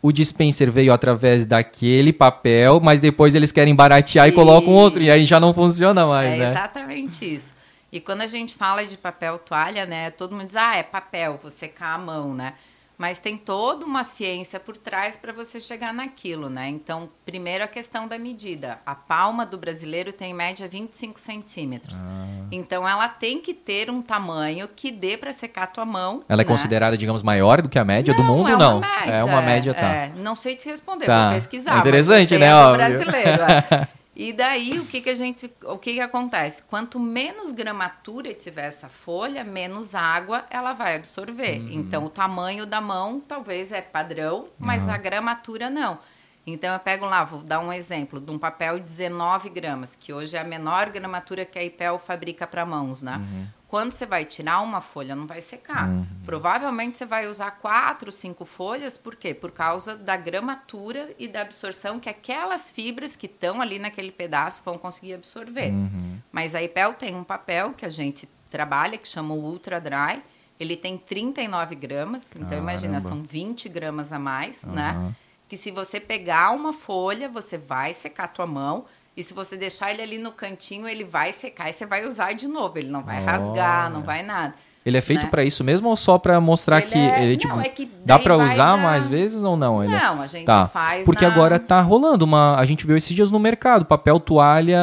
o 0.00 0.12
dispenser 0.12 0.70
veio 0.70 0.92
através 0.92 1.44
daquele 1.44 2.12
papel, 2.12 2.80
mas 2.80 3.00
depois 3.00 3.34
eles 3.34 3.50
querem 3.50 3.74
baratear 3.74 4.26
e, 4.26 4.30
e 4.30 4.32
colocam 4.32 4.72
outro, 4.72 5.02
e 5.02 5.10
aí 5.10 5.26
já 5.26 5.40
não 5.40 5.52
funciona 5.52 6.06
mais, 6.06 6.34
é 6.34 6.36
né? 6.36 6.50
exatamente 6.50 7.34
isso. 7.34 7.54
E 7.90 8.00
quando 8.00 8.20
a 8.20 8.26
gente 8.26 8.54
fala 8.54 8.84
de 8.84 8.96
papel 8.96 9.38
toalha, 9.38 9.86
né, 9.86 10.10
todo 10.10 10.32
mundo 10.32 10.44
diz, 10.44 10.56
ah, 10.56 10.76
é 10.76 10.82
papel, 10.82 11.38
você 11.42 11.66
secar 11.66 11.94
a 11.94 11.98
mão, 11.98 12.34
né? 12.34 12.54
Mas 12.98 13.20
tem 13.20 13.36
toda 13.36 13.86
uma 13.86 14.02
ciência 14.02 14.58
por 14.58 14.76
trás 14.76 15.16
para 15.16 15.32
você 15.32 15.60
chegar 15.60 15.94
naquilo, 15.94 16.50
né? 16.50 16.68
Então, 16.68 17.08
primeiro 17.24 17.62
a 17.62 17.68
questão 17.68 18.08
da 18.08 18.18
medida. 18.18 18.80
A 18.84 18.92
palma 18.92 19.46
do 19.46 19.56
brasileiro 19.56 20.12
tem 20.12 20.32
em 20.32 20.34
média 20.34 20.68
25 20.68 21.20
centímetros. 21.20 22.02
Ah. 22.02 22.46
Então, 22.50 22.86
ela 22.86 23.08
tem 23.08 23.40
que 23.40 23.54
ter 23.54 23.88
um 23.88 24.02
tamanho 24.02 24.66
que 24.66 24.90
dê 24.90 25.16
para 25.16 25.32
secar 25.32 25.62
a 25.62 25.66
tua 25.68 25.84
mão. 25.84 26.24
Ela 26.28 26.42
é 26.42 26.44
né? 26.44 26.50
é 26.50 26.52
considerada, 26.52 26.98
digamos, 26.98 27.22
maior 27.22 27.62
do 27.62 27.68
que 27.68 27.78
a 27.78 27.84
média 27.84 28.12
não, 28.12 28.20
do 28.20 28.26
mundo? 28.26 28.48
É 28.48 28.56
não, 28.56 28.80
média, 28.80 29.12
é 29.12 29.24
uma 29.24 29.42
média, 29.42 29.72
tá. 29.72 29.86
É, 29.86 30.12
não 30.16 30.34
sei 30.34 30.56
te 30.56 30.68
responder, 30.68 31.06
tá. 31.06 31.30
vou 31.30 31.38
pesquisar. 31.38 31.76
É 31.76 31.78
interessante, 31.78 32.36
né? 32.36 32.46
É 32.46 32.72
brasileiro. 32.72 33.42
É. 33.42 33.88
E 34.18 34.32
daí 34.32 34.80
o 34.80 34.84
que, 34.84 35.00
que 35.00 35.10
a 35.10 35.14
gente, 35.14 35.48
o 35.62 35.78
que, 35.78 35.94
que 35.94 36.00
acontece? 36.00 36.64
Quanto 36.64 36.98
menos 36.98 37.52
gramatura 37.52 38.34
tiver 38.34 38.66
essa 38.66 38.88
folha, 38.88 39.44
menos 39.44 39.94
água 39.94 40.44
ela 40.50 40.72
vai 40.72 40.96
absorver. 40.96 41.60
Uhum. 41.60 41.70
Então 41.70 42.04
o 42.04 42.10
tamanho 42.10 42.66
da 42.66 42.80
mão 42.80 43.20
talvez 43.20 43.70
é 43.70 43.80
padrão, 43.80 44.48
mas 44.58 44.88
uhum. 44.88 44.94
a 44.94 44.98
gramatura 44.98 45.70
não. 45.70 46.00
Então 46.44 46.72
eu 46.72 46.80
pego 46.80 47.06
lá, 47.06 47.22
vou 47.24 47.42
dar 47.42 47.60
um 47.60 47.72
exemplo 47.72 48.20
de 48.20 48.28
um 48.32 48.38
papel 48.38 48.80
de 48.80 48.86
19 48.86 49.50
gramas, 49.50 49.94
que 49.94 50.12
hoje 50.12 50.36
é 50.36 50.40
a 50.40 50.44
menor 50.44 50.90
gramatura 50.90 51.44
que 51.44 51.56
a 51.56 51.62
IPEL 51.62 51.96
fabrica 52.00 52.44
para 52.44 52.66
mãos, 52.66 53.02
né? 53.02 53.18
Uhum. 53.18 53.46
Quando 53.68 53.92
você 53.92 54.06
vai 54.06 54.24
tirar 54.24 54.62
uma 54.62 54.80
folha, 54.80 55.14
não 55.14 55.26
vai 55.26 55.42
secar. 55.42 55.86
Uhum. 55.86 56.06
Provavelmente 56.24 56.96
você 56.96 57.04
vai 57.04 57.28
usar 57.28 57.50
quatro, 57.50 58.10
cinco 58.10 58.46
folhas, 58.46 58.96
por 58.96 59.14
quê? 59.14 59.34
Por 59.34 59.52
causa 59.52 59.94
da 59.94 60.16
gramatura 60.16 61.14
e 61.18 61.28
da 61.28 61.42
absorção 61.42 62.00
que 62.00 62.08
aquelas 62.08 62.70
fibras 62.70 63.14
que 63.14 63.26
estão 63.26 63.60
ali 63.60 63.78
naquele 63.78 64.10
pedaço 64.10 64.62
vão 64.64 64.78
conseguir 64.78 65.12
absorver. 65.12 65.70
Uhum. 65.70 66.18
Mas 66.32 66.54
a 66.54 66.62
IPEL 66.62 66.94
tem 66.94 67.14
um 67.14 67.22
papel 67.22 67.74
que 67.74 67.84
a 67.84 67.90
gente 67.90 68.26
trabalha, 68.48 68.96
que 68.96 69.06
chama 69.06 69.34
o 69.34 69.38
Ultra 69.38 69.78
Dry. 69.78 70.22
Ele 70.58 70.74
tem 70.74 70.96
39 70.96 71.74
gramas, 71.74 72.30
então 72.34 72.48
Caramba. 72.48 72.70
imagina, 72.70 73.00
são 73.00 73.22
20 73.22 73.68
gramas 73.68 74.14
a 74.14 74.18
mais, 74.18 74.64
uhum. 74.64 74.72
né? 74.72 75.14
Que 75.46 75.58
se 75.58 75.70
você 75.70 76.00
pegar 76.00 76.52
uma 76.52 76.72
folha, 76.72 77.28
você 77.28 77.58
vai 77.58 77.92
secar 77.92 78.24
a 78.24 78.28
tua 78.28 78.46
mão, 78.46 78.86
e 79.18 79.22
se 79.24 79.34
você 79.34 79.56
deixar 79.56 79.90
ele 79.90 80.00
ali 80.00 80.16
no 80.16 80.30
cantinho, 80.30 80.86
ele 80.86 81.02
vai 81.02 81.32
secar 81.32 81.68
e 81.68 81.72
você 81.72 81.84
vai 81.84 82.06
usar 82.06 82.34
de 82.34 82.46
novo. 82.46 82.78
Ele 82.78 82.86
não 82.86 83.02
vai 83.02 83.20
oh. 83.20 83.26
rasgar, 83.26 83.90
não 83.90 84.00
vai 84.00 84.22
nada. 84.22 84.54
Ele 84.86 84.96
é 84.96 85.00
feito 85.00 85.24
né? 85.24 85.28
para 85.28 85.42
isso 85.42 85.64
mesmo 85.64 85.88
ou 85.88 85.96
só 85.96 86.18
para 86.18 86.40
mostrar 86.40 86.78
ele 86.78 86.86
que 86.86 86.96
é... 86.96 87.24
ele 87.24 87.36
tipo 87.36 87.52
não, 87.52 87.60
é 87.60 87.68
que 87.68 87.90
dá 88.04 88.16
para 88.16 88.36
usar 88.36 88.76
dar... 88.76 88.78
mais 88.78 89.08
vezes 89.08 89.42
ou 89.42 89.56
não? 89.56 89.82
Ele... 89.82 89.92
Não, 89.92 90.22
a 90.22 90.26
gente 90.28 90.46
tá. 90.46 90.68
faz. 90.68 91.04
Porque 91.04 91.26
na... 91.26 91.32
agora 91.32 91.58
tá 91.58 91.80
rolando 91.80 92.24
uma, 92.24 92.56
a 92.56 92.64
gente 92.64 92.86
viu 92.86 92.96
esses 92.96 93.14
dias 93.14 93.28
no 93.28 93.40
mercado, 93.40 93.84
papel 93.84 94.20
toalha, 94.20 94.78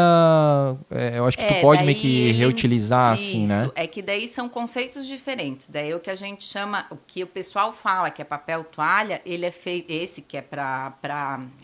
é, 0.92 1.18
eu 1.18 1.25
acho 1.25 1.38
que 1.38 1.44
é, 1.44 1.54
tu 1.54 1.62
pode 1.62 1.86
meio 1.86 1.98
que 1.98 2.34
reutilizar 2.34 3.15
isso, 3.15 3.24
assim, 3.24 3.48
né? 3.48 3.72
É 3.74 3.88
que 3.88 4.01
daí 4.01 4.27
são 4.27 4.50
conceitos 4.50 5.08
diferentes. 5.08 5.70
Daí 5.70 5.94
o 5.94 6.00
que 6.01 6.10
a 6.10 6.15
gente 6.15 6.44
chama, 6.44 6.86
o 6.92 6.98
que 6.98 7.24
o 7.24 7.27
pessoal 7.27 7.72
fala 7.72 8.12
que 8.12 8.22
é 8.22 8.25
papel 8.25 8.65
toalha, 8.65 9.22
ele 9.25 9.46
é 9.46 9.51
feito 9.51 9.92
esse 9.92 10.22
que 10.22 10.36
é 10.36 10.42
para 10.42 10.92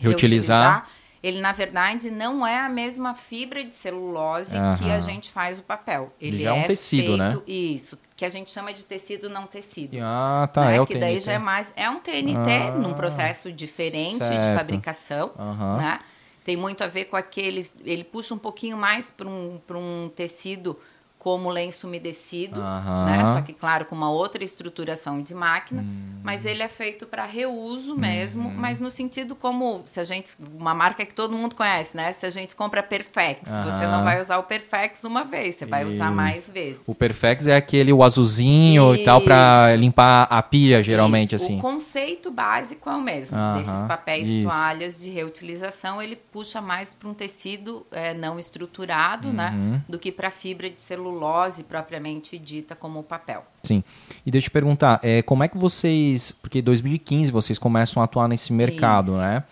reutilizar 0.00 0.88
ele 1.22 1.40
na 1.40 1.52
verdade 1.52 2.10
não 2.10 2.44
é 2.44 2.58
a 2.58 2.68
mesma 2.68 3.14
fibra 3.14 3.62
de 3.62 3.74
celulose 3.74 4.56
Aham. 4.56 4.76
que 4.76 4.90
a 4.90 4.98
gente 4.98 5.30
faz 5.30 5.58
o 5.60 5.62
papel. 5.62 6.12
Ele, 6.20 6.38
ele 6.38 6.44
é 6.46 6.52
um 6.52 6.56
é 6.56 6.64
tecido, 6.64 7.16
né? 7.16 7.30
feito, 7.30 7.46
né? 7.46 7.54
Isso, 7.54 7.98
que 8.16 8.24
a 8.24 8.28
gente 8.28 8.50
chama 8.50 8.72
de 8.72 8.84
tecido 8.84 9.30
não 9.30 9.46
tecido. 9.46 9.96
Ah, 10.02 10.48
tá, 10.52 10.66
né? 10.66 10.76
é 10.76 10.80
o 10.80 10.86
que 10.86 10.98
daí 10.98 11.20
já 11.20 11.34
é 11.34 11.38
mais 11.38 11.72
é 11.76 11.88
um 11.88 12.00
TNT 12.00 12.50
ah, 12.50 12.70
num 12.72 12.92
processo 12.94 13.52
diferente 13.52 14.24
certo. 14.26 14.40
de 14.40 14.54
fabricação, 14.56 15.32
né? 15.78 16.00
Tem 16.44 16.56
muito 16.56 16.82
a 16.82 16.88
ver 16.88 17.04
com 17.04 17.16
aqueles, 17.16 17.72
ele 17.84 18.02
puxa 18.02 18.34
um 18.34 18.38
pouquinho 18.38 18.76
mais 18.76 19.12
para 19.12 19.28
um, 19.28 19.60
um 19.70 20.08
tecido 20.08 20.76
como 21.22 21.50
lenço 21.50 21.86
umedecido, 21.86 22.58
uhum. 22.58 23.04
né? 23.04 23.24
Só 23.26 23.40
que, 23.40 23.52
claro, 23.52 23.84
com 23.84 23.94
uma 23.94 24.10
outra 24.10 24.42
estruturação 24.42 25.22
de 25.22 25.32
máquina, 25.32 25.80
uhum. 25.80 26.18
mas 26.20 26.44
ele 26.44 26.64
é 26.64 26.66
feito 26.66 27.06
para 27.06 27.24
reuso 27.24 27.96
mesmo, 27.96 28.48
uhum. 28.48 28.54
mas 28.56 28.80
no 28.80 28.90
sentido 28.90 29.36
como 29.36 29.82
se 29.84 30.00
a 30.00 30.04
gente. 30.04 30.32
Uma 30.58 30.74
marca 30.74 31.06
que 31.06 31.14
todo 31.14 31.32
mundo 31.36 31.54
conhece, 31.54 31.96
né? 31.96 32.10
Se 32.10 32.26
a 32.26 32.30
gente 32.30 32.56
compra 32.56 32.82
Perfex, 32.82 33.42
você 33.48 33.86
não 33.86 34.02
vai 34.02 34.20
usar 34.20 34.38
o 34.38 34.42
Perfex 34.42 35.04
uma 35.04 35.22
vez, 35.22 35.54
você 35.54 35.64
vai 35.64 35.82
Isso. 35.82 35.92
usar 35.92 36.10
mais 36.10 36.50
vezes. 36.50 36.82
O 36.88 36.94
Perfex 36.94 37.46
é 37.46 37.54
aquele 37.54 37.92
o 37.92 38.02
azulzinho 38.02 38.92
Isso. 38.92 39.02
e 39.02 39.04
tal 39.04 39.20
para 39.20 39.76
limpar 39.76 40.26
a 40.28 40.42
pia, 40.42 40.82
geralmente, 40.82 41.36
Isso. 41.36 41.44
assim. 41.44 41.58
O 41.58 41.60
conceito 41.60 42.32
básico 42.32 42.90
é 42.90 42.96
o 42.96 43.00
mesmo. 43.00 43.38
Desses 43.56 43.84
papéis 43.84 44.28
toalhas 44.42 45.00
de 45.00 45.10
reutilização, 45.10 46.02
ele 46.02 46.16
puxa 46.16 46.60
mais 46.60 46.94
para 46.94 47.08
um 47.08 47.14
tecido 47.14 47.86
é, 47.92 48.12
não 48.12 48.40
estruturado, 48.40 49.32
né? 49.32 49.52
Uhum. 49.54 49.80
Do 49.88 50.00
que 50.00 50.10
para 50.10 50.28
fibra 50.28 50.68
de 50.68 50.80
celular 50.80 51.11
celulose 51.12 51.64
propriamente 51.64 52.38
dita 52.38 52.74
como 52.74 53.00
o 53.00 53.02
papel. 53.02 53.44
Sim. 53.62 53.84
E 54.24 54.30
deixa 54.30 54.46
eu 54.46 54.50
te 54.50 54.52
perguntar, 54.52 54.98
é, 55.02 55.22
como 55.22 55.44
é 55.44 55.48
que 55.48 55.58
vocês, 55.58 56.32
porque 56.32 56.60
em 56.60 56.62
2015 56.62 57.30
vocês 57.30 57.58
começam 57.58 58.02
a 58.02 58.04
atuar 58.04 58.28
nesse 58.28 58.52
mercado, 58.52 59.08
Isso. 59.08 59.18
né? 59.18 59.44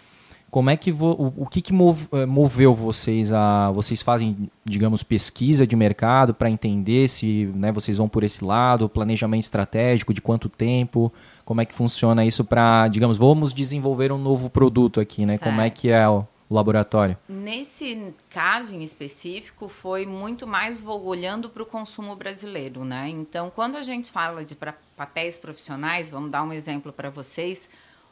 Como 0.50 0.68
é 0.68 0.76
que 0.76 0.90
vo, 0.90 1.12
o, 1.12 1.44
o, 1.44 1.46
que, 1.46 1.62
que 1.62 1.72
eh, 1.72 2.26
moveu 2.26 2.74
vocês 2.74 3.32
a 3.32 3.70
vocês 3.70 4.02
fazem, 4.02 4.50
digamos, 4.64 5.04
pesquisa 5.04 5.64
de 5.64 5.76
mercado 5.76 6.34
para 6.34 6.50
entender 6.50 7.06
se, 7.06 7.48
né, 7.54 7.70
vocês 7.70 7.98
vão 7.98 8.08
por 8.08 8.24
esse 8.24 8.44
lado, 8.44 8.88
planejamento 8.88 9.44
estratégico 9.44 10.12
de 10.12 10.20
quanto 10.20 10.48
tempo, 10.48 11.12
como 11.44 11.60
é 11.60 11.64
que 11.64 11.72
funciona 11.72 12.24
isso 12.24 12.44
para, 12.44 12.88
digamos, 12.88 13.16
vamos 13.16 13.54
desenvolver 13.54 14.10
um 14.10 14.18
novo 14.18 14.50
produto 14.50 14.98
aqui, 14.98 15.24
né? 15.24 15.34
Certo. 15.34 15.44
Como 15.44 15.60
é 15.60 15.70
que 15.70 15.88
é 15.88 16.08
o 16.08 16.26
o 16.50 16.54
laboratório? 16.54 17.16
Nesse 17.28 18.12
caso 18.28 18.74
em 18.74 18.82
específico, 18.82 19.68
foi 19.68 20.04
muito 20.04 20.48
mais 20.48 20.84
olhando 20.84 21.48
para 21.48 21.62
o 21.62 21.66
consumo 21.66 22.16
brasileiro, 22.16 22.84
né? 22.84 23.08
Então, 23.08 23.50
quando 23.54 23.76
a 23.76 23.82
gente 23.82 24.10
fala 24.10 24.44
de 24.44 24.58
papéis 24.96 25.38
profissionais, 25.38 26.10
vamos 26.10 26.28
dar 26.28 26.42
um 26.42 26.52
exemplo 26.52 26.92
para 26.92 27.08
vocês. 27.08 27.70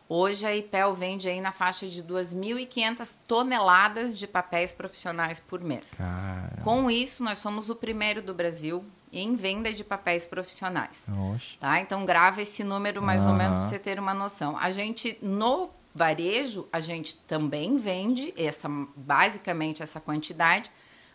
Hoje 0.08 0.46
a 0.46 0.54
IPEL 0.54 0.94
vende 0.94 1.28
aí 1.28 1.40
na 1.40 1.50
faixa 1.50 1.86
de 1.86 2.02
2.500 2.02 3.18
toneladas 3.26 4.16
de 4.16 4.26
papéis 4.26 4.72
profissionais 4.72 5.40
por 5.40 5.60
mês. 5.60 5.94
Caramba. 5.98 6.62
Com 6.62 6.88
isso, 6.88 7.24
nós 7.24 7.38
somos 7.40 7.68
o 7.68 7.74
primeiro 7.74 8.22
do 8.22 8.32
Brasil 8.32 8.84
em 9.12 9.34
venda 9.34 9.72
de 9.72 9.82
papéis 9.82 10.24
profissionais. 10.24 11.10
Oxe. 11.34 11.58
Tá? 11.58 11.80
Então 11.80 12.06
grava 12.06 12.40
esse 12.40 12.62
número 12.62 13.02
mais 13.02 13.26
ou 13.26 13.34
menos 13.34 13.58
para 13.58 13.66
você 13.66 13.78
ter 13.78 13.98
uma 13.98 14.14
noção. 14.14 14.56
A 14.56 14.70
gente 14.70 15.18
no 15.20 15.70
varejo, 15.98 16.66
a 16.72 16.80
gente 16.80 17.16
também 17.16 17.76
vende 17.76 18.32
essa 18.36 18.68
basicamente 18.96 19.82
essa 19.82 20.00
quantidade, 20.00 20.70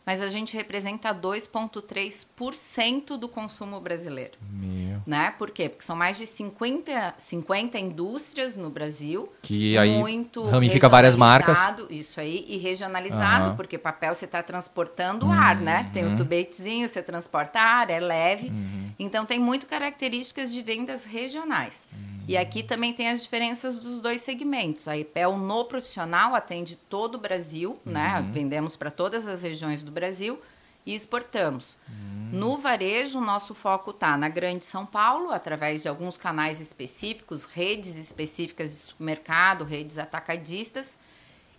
mas 0.06 0.22
a 0.22 0.28
gente 0.28 0.56
representa 0.56 1.16
2,3% 1.16 3.18
do 3.18 3.30
consumo 3.30 3.80
brasileiro. 3.80 4.34
Meu. 4.52 5.02
Né? 5.08 5.34
Por 5.38 5.50
quê? 5.50 5.70
Porque 5.70 5.86
são 5.86 5.96
mais 5.96 6.18
de 6.18 6.26
50, 6.26 7.14
50 7.18 7.80
indústrias 7.80 8.58
no 8.58 8.70
Brasil. 8.70 9.32
Que 9.42 9.78
aí 9.78 9.98
muito 9.98 10.46
ramifica 10.46 10.90
várias 10.90 11.16
marcas. 11.16 11.58
Isso 11.90 12.20
aí, 12.20 12.46
e 12.50 12.58
regionalizado, 12.58 13.52
uhum. 13.52 13.56
porque 13.56 13.78
papel 13.78 14.14
você 14.14 14.26
está 14.26 14.44
transportando 14.44 15.26
uhum. 15.26 15.32
ar, 15.32 15.56
né? 15.56 15.90
Tem 15.94 16.06
o 16.06 16.10
uhum. 16.10 16.18
tubetezinho, 16.18 16.86
você 16.88 17.02
transporta 17.02 17.60
ar, 17.60 17.90
é 17.90 18.02
leve. 18.02 18.50
Uhum. 18.50 18.92
Então 19.00 19.26
tem 19.26 19.40
muito 19.40 19.66
características 19.66 20.52
de 20.52 20.62
vendas 20.62 21.06
regionais. 21.06 21.88
E 22.28 22.38
aqui 22.38 22.64
também 22.64 22.94
tem 22.94 23.10
as 23.10 23.24
diferenças 23.24 23.80
dos 23.80 24.00
dois 24.02 24.22
segmentos. 24.22 24.88
A 24.88 24.98
IPEL 24.98 25.38
no 25.38 25.66
profissional 25.66 26.34
atende 26.34 26.78
todo 26.78 27.16
o 27.16 27.18
Brasil, 27.18 27.80
né? 27.86 28.16
uhum. 28.16 28.24
né? 28.24 28.32
Vendemos 28.32 28.76
para 28.76 28.90
todas 28.90 29.28
as 29.28 29.44
regiões 29.44 29.84
do 29.84 29.92
Brasil 29.92 30.40
e 30.86 30.94
exportamos. 30.94 31.78
Uhum. 31.88 32.30
No 32.32 32.58
varejo, 32.58 33.20
o 33.20 33.22
nosso 33.22 33.54
foco 33.54 33.92
está 33.92 34.18
na 34.18 34.30
Grande 34.30 34.66
São 34.66 34.86
Paulo, 34.86 35.32
através 35.32 35.84
de 35.84 35.90
alguns 35.90 36.18
canais 36.18 36.60
específicos, 36.60 37.46
redes 37.46 37.96
específicas 37.96 38.72
de 38.72 38.78
supermercado, 38.78 39.64
redes 39.64 39.98
atacadistas. 39.98 40.98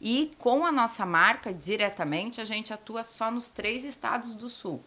E 0.00 0.30
com 0.38 0.66
a 0.66 0.72
nossa 0.72 1.06
marca, 1.06 1.52
diretamente, 1.52 2.40
a 2.40 2.44
gente 2.44 2.72
atua 2.72 3.02
só 3.02 3.30
nos 3.30 3.48
três 3.48 3.84
estados 3.84 4.34
do 4.34 4.48
Sul. 4.48 4.82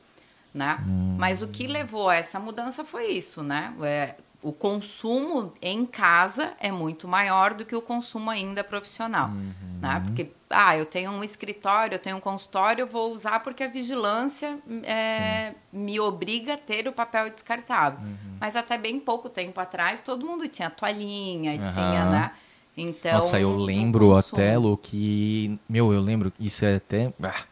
Né? 0.53 0.77
Uhum. 0.85 1.15
Mas 1.17 1.41
o 1.41 1.47
que 1.47 1.67
levou 1.67 2.09
a 2.09 2.15
essa 2.15 2.39
mudança 2.39 2.83
foi 2.83 3.07
isso, 3.07 3.43
né? 3.43 3.73
É, 3.81 4.15
o 4.41 4.53
consumo 4.53 5.53
em 5.61 5.85
casa 5.85 6.53
é 6.59 6.71
muito 6.71 7.07
maior 7.07 7.53
do 7.53 7.65
que 7.65 7.75
o 7.75 7.81
consumo 7.81 8.29
ainda 8.29 8.63
profissional, 8.63 9.29
uhum. 9.29 9.53
né? 9.81 10.01
Porque 10.05 10.31
ah, 10.49 10.77
eu 10.77 10.85
tenho 10.85 11.11
um 11.11 11.23
escritório, 11.23 11.95
eu 11.95 11.99
tenho 11.99 12.17
um 12.17 12.19
consultório, 12.19 12.83
eu 12.83 12.87
vou 12.87 13.11
usar 13.11 13.39
porque 13.41 13.63
a 13.63 13.67
vigilância 13.67 14.57
é, 14.83 15.53
me 15.73 15.99
obriga 15.99 16.53
a 16.53 16.57
ter 16.57 16.87
o 16.87 16.93
papel 16.93 17.29
descartável. 17.29 17.99
Uhum. 17.99 18.37
Mas 18.39 18.55
até 18.55 18.77
bem 18.77 18.99
pouco 18.99 19.27
tempo 19.27 19.59
atrás, 19.59 20.01
todo 20.01 20.25
mundo 20.25 20.47
tinha 20.47 20.69
toalhinha, 20.69 21.53
uhum. 21.53 21.67
tinha, 21.67 22.05
né? 22.05 22.31
Então, 22.77 23.13
Nossa, 23.13 23.39
eu 23.39 23.57
lembro 23.57 24.15
até, 24.15 24.55
Lu, 24.55 24.77
que 24.77 25.59
meu, 25.67 25.91
eu 25.91 25.99
lembro 25.99 26.31
isso 26.39 26.63
é 26.63 26.75
até 26.75 27.11
ah 27.23 27.43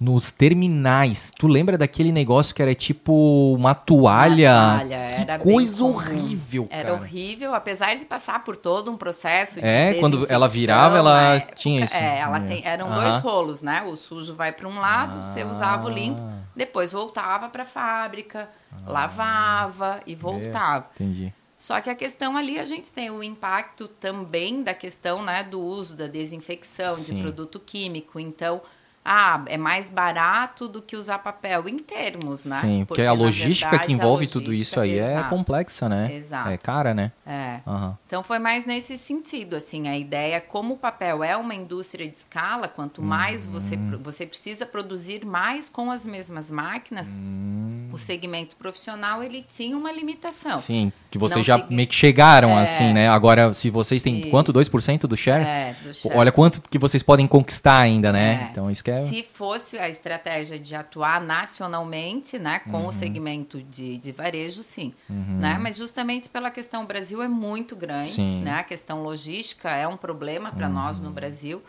nos 0.00 0.30
terminais. 0.30 1.30
Tu 1.38 1.46
lembra 1.46 1.76
daquele 1.76 2.10
negócio 2.10 2.54
que 2.54 2.62
era 2.62 2.74
tipo 2.74 3.52
uma 3.54 3.74
toalha? 3.74 4.50
Uma 4.50 4.78
toalha, 4.78 4.94
era 4.94 5.38
coisa 5.38 5.84
horrível, 5.84 6.66
cara. 6.66 6.80
Era 6.80 6.94
horrível, 6.94 7.54
apesar 7.54 7.94
de 7.94 8.06
passar 8.06 8.42
por 8.42 8.56
todo 8.56 8.90
um 8.90 8.96
processo 8.96 9.60
de 9.60 9.66
É, 9.66 9.94
quando 10.00 10.26
ela 10.30 10.48
virava, 10.48 10.96
ela 10.96 11.34
né? 11.34 11.40
tinha 11.54 11.84
isso. 11.84 11.94
É, 11.94 12.20
ela 12.20 12.38
é. 12.38 12.40
Tem, 12.40 12.62
eram 12.64 12.90
dois 12.90 13.18
rolos, 13.18 13.60
né? 13.60 13.82
O 13.82 13.94
sujo 13.94 14.34
vai 14.34 14.52
para 14.52 14.66
um 14.66 14.80
lado, 14.80 15.18
ah. 15.18 15.20
você 15.20 15.44
usava 15.44 15.86
o 15.86 15.90
limpo, 15.90 16.22
depois 16.56 16.92
voltava 16.92 17.50
para 17.50 17.64
a 17.64 17.66
fábrica, 17.66 18.48
ah. 18.72 18.90
lavava 18.90 20.00
e 20.06 20.14
voltava. 20.14 20.86
É, 20.98 21.02
entendi. 21.02 21.34
Só 21.58 21.78
que 21.78 21.90
a 21.90 21.94
questão 21.94 22.38
ali 22.38 22.58
a 22.58 22.64
gente 22.64 22.90
tem 22.90 23.10
o 23.10 23.22
impacto 23.22 23.86
também 23.86 24.62
da 24.62 24.72
questão, 24.72 25.22
né, 25.22 25.42
do 25.42 25.60
uso 25.60 25.94
da 25.94 26.06
desinfecção 26.06 26.94
Sim. 26.94 27.16
de 27.16 27.20
produto 27.20 27.60
químico. 27.60 28.18
Então, 28.18 28.62
ah, 29.02 29.42
é 29.46 29.56
mais 29.56 29.90
barato 29.90 30.68
do 30.68 30.82
que 30.82 30.94
usar 30.94 31.18
papel, 31.20 31.68
em 31.68 31.78
termos, 31.78 32.44
né? 32.44 32.60
Sim, 32.60 32.68
porque, 32.80 32.86
porque 32.86 33.02
a 33.02 33.12
logística 33.12 33.70
verdade, 33.70 33.86
que 33.86 33.92
envolve 33.92 34.24
logística, 34.24 34.40
tudo 34.40 34.52
isso 34.52 34.78
aí 34.78 34.98
é 34.98 35.12
exato, 35.12 35.26
é 35.26 35.28
complexa, 35.30 35.88
né? 35.88 36.14
Exato. 36.14 36.48
É 36.50 36.58
cara, 36.58 36.92
né? 36.92 37.10
É. 37.26 37.60
Uhum. 37.66 37.96
Então 38.06 38.22
foi 38.22 38.38
mais 38.38 38.66
nesse 38.66 38.98
sentido, 38.98 39.56
assim, 39.56 39.88
a 39.88 39.96
ideia, 39.96 40.40
como 40.40 40.74
o 40.74 40.76
papel 40.76 41.24
é 41.24 41.34
uma 41.34 41.54
indústria 41.54 42.06
de 42.06 42.18
escala, 42.18 42.68
quanto 42.68 43.00
mais 43.02 43.46
uhum. 43.46 43.52
você, 43.52 43.76
você 43.76 44.26
precisa 44.26 44.66
produzir 44.66 45.24
mais 45.24 45.70
com 45.70 45.90
as 45.90 46.04
mesmas 46.04 46.50
máquinas, 46.50 47.08
uhum. 47.08 47.69
O 47.92 47.98
segmento 47.98 48.56
profissional, 48.56 49.22
ele 49.22 49.42
tinha 49.42 49.76
uma 49.76 49.90
limitação. 49.90 50.58
Sim, 50.60 50.92
que 51.10 51.18
vocês 51.18 51.46
Não 51.46 51.58
já 51.58 51.66
meio 51.68 51.88
que 51.88 51.94
chegaram, 51.94 52.58
é. 52.58 52.62
assim, 52.62 52.92
né? 52.92 53.08
Agora, 53.08 53.52
se 53.52 53.70
vocês 53.70 54.02
têm 54.02 54.20
isso. 54.20 54.30
quanto? 54.30 54.52
2% 54.52 55.02
do 55.02 55.16
share? 55.16 55.44
É, 55.44 55.76
do 55.82 55.92
share. 55.92 56.16
Olha 56.16 56.32
quanto 56.32 56.62
que 56.62 56.78
vocês 56.78 57.02
podem 57.02 57.26
conquistar 57.26 57.78
ainda, 57.78 58.12
né? 58.12 58.44
É. 58.46 58.50
Então, 58.50 58.70
isso 58.70 58.82
que 58.84 58.90
é... 58.90 59.02
Se 59.06 59.22
fosse 59.22 59.78
a 59.78 59.88
estratégia 59.88 60.58
de 60.58 60.74
atuar 60.74 61.20
nacionalmente, 61.20 62.38
né, 62.38 62.60
com 62.60 62.82
uhum. 62.82 62.86
o 62.86 62.92
segmento 62.92 63.62
de, 63.62 63.98
de 63.98 64.12
varejo, 64.12 64.62
sim. 64.62 64.92
Uhum. 65.08 65.38
Né? 65.38 65.58
Mas 65.60 65.76
justamente 65.76 66.28
pela 66.28 66.50
questão, 66.50 66.84
o 66.84 66.86
Brasil 66.86 67.22
é 67.22 67.28
muito 67.28 67.74
grande, 67.74 68.10
sim. 68.10 68.40
né? 68.42 68.52
A 68.52 68.64
questão 68.64 69.02
logística 69.02 69.70
é 69.70 69.86
um 69.86 69.96
problema 69.96 70.52
para 70.52 70.66
uhum. 70.66 70.74
nós 70.74 70.98
no 70.98 71.10
Brasil. 71.10 71.62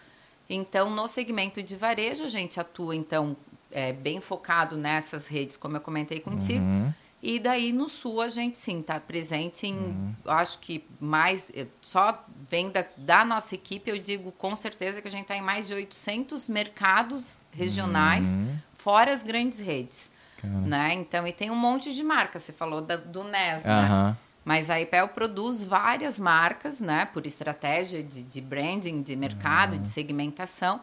Então, 0.49 0.89
no 0.89 1.07
segmento 1.07 1.63
de 1.63 1.75
varejo, 1.75 2.25
a 2.25 2.27
gente 2.27 2.59
atua, 2.59 2.95
então, 2.95 3.37
é, 3.71 3.93
bem 3.93 4.21
focado 4.21 4.77
nessas 4.77 5.27
redes, 5.27 5.57
como 5.57 5.77
eu 5.77 5.81
comentei 5.81 6.19
contigo. 6.19 6.63
Uhum. 6.63 6.93
E 7.21 7.39
daí 7.39 7.71
no 7.71 7.87
sul 7.87 8.19
a 8.19 8.29
gente 8.29 8.57
sim 8.57 8.79
está 8.79 8.99
presente 8.99 9.67
em, 9.67 9.75
uhum. 9.75 10.15
acho 10.25 10.57
que 10.59 10.87
mais, 10.99 11.51
só 11.79 12.25
venda 12.49 12.89
da 12.97 13.23
nossa 13.23 13.53
equipe, 13.53 13.91
eu 13.91 13.99
digo 13.99 14.31
com 14.31 14.55
certeza 14.55 15.01
que 15.01 15.07
a 15.07 15.11
gente 15.11 15.23
está 15.23 15.35
em 15.35 15.41
mais 15.41 15.67
de 15.67 15.73
800 15.75 16.49
mercados 16.49 17.39
regionais, 17.51 18.29
uhum. 18.29 18.57
fora 18.73 19.13
as 19.13 19.21
grandes 19.21 19.59
redes. 19.59 20.09
Né? 20.43 20.93
Então, 20.95 21.27
e 21.27 21.31
tem 21.31 21.51
um 21.51 21.55
monte 21.55 21.93
de 21.93 22.01
marcas, 22.01 22.41
você 22.41 22.51
falou 22.51 22.81
da, 22.81 22.95
do 22.95 23.23
NES, 23.23 23.63
uhum. 23.63 23.69
né? 23.69 24.17
Mas 24.43 24.71
a 24.71 24.81
IPEL 24.81 25.09
produz 25.09 25.63
várias 25.63 26.19
marcas, 26.19 26.79
né? 26.79 27.05
Por 27.05 27.27
estratégia 27.27 28.01
de, 28.01 28.23
de 28.23 28.41
branding, 28.41 29.03
de 29.03 29.15
mercado, 29.15 29.77
de 29.77 29.87
segmentação. 29.87 30.81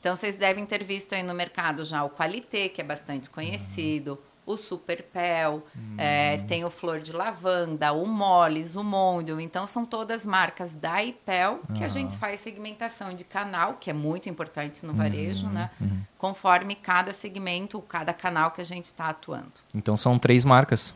Então, 0.00 0.14
vocês 0.14 0.36
devem 0.36 0.64
ter 0.64 0.84
visto 0.84 1.14
aí 1.14 1.22
no 1.22 1.34
mercado 1.34 1.84
já 1.84 2.04
o 2.04 2.10
Qualité, 2.10 2.68
que 2.68 2.80
é 2.80 2.84
bastante 2.84 3.28
conhecido, 3.28 4.18
o 4.48 4.56
Super 4.56 5.02
Pel, 5.02 5.62
hum. 5.76 5.96
é, 5.98 6.38
tem 6.38 6.64
o 6.64 6.70
Flor 6.70 7.00
de 7.00 7.12
Lavanda, 7.12 7.92
o 7.92 8.06
Moles, 8.06 8.76
o 8.76 8.82
Mondo. 8.82 9.38
Então, 9.38 9.66
são 9.66 9.84
todas 9.84 10.24
marcas 10.24 10.74
da 10.74 11.04
IPEL 11.04 11.60
que 11.76 11.84
a 11.84 11.88
gente 11.88 12.16
faz 12.16 12.40
segmentação 12.40 13.14
de 13.14 13.24
canal, 13.24 13.74
que 13.74 13.90
é 13.90 13.92
muito 13.92 14.26
importante 14.28 14.86
no 14.86 14.94
varejo, 14.94 15.46
uhum, 15.46 15.52
né? 15.52 15.70
Uhum. 15.78 16.00
Conforme 16.16 16.74
cada 16.74 17.12
segmento, 17.12 17.78
cada 17.82 18.14
canal 18.14 18.50
que 18.50 18.62
a 18.62 18.64
gente 18.64 18.86
está 18.86 19.10
atuando. 19.10 19.52
Então, 19.74 19.98
são 19.98 20.18
três 20.18 20.46
marcas. 20.46 20.94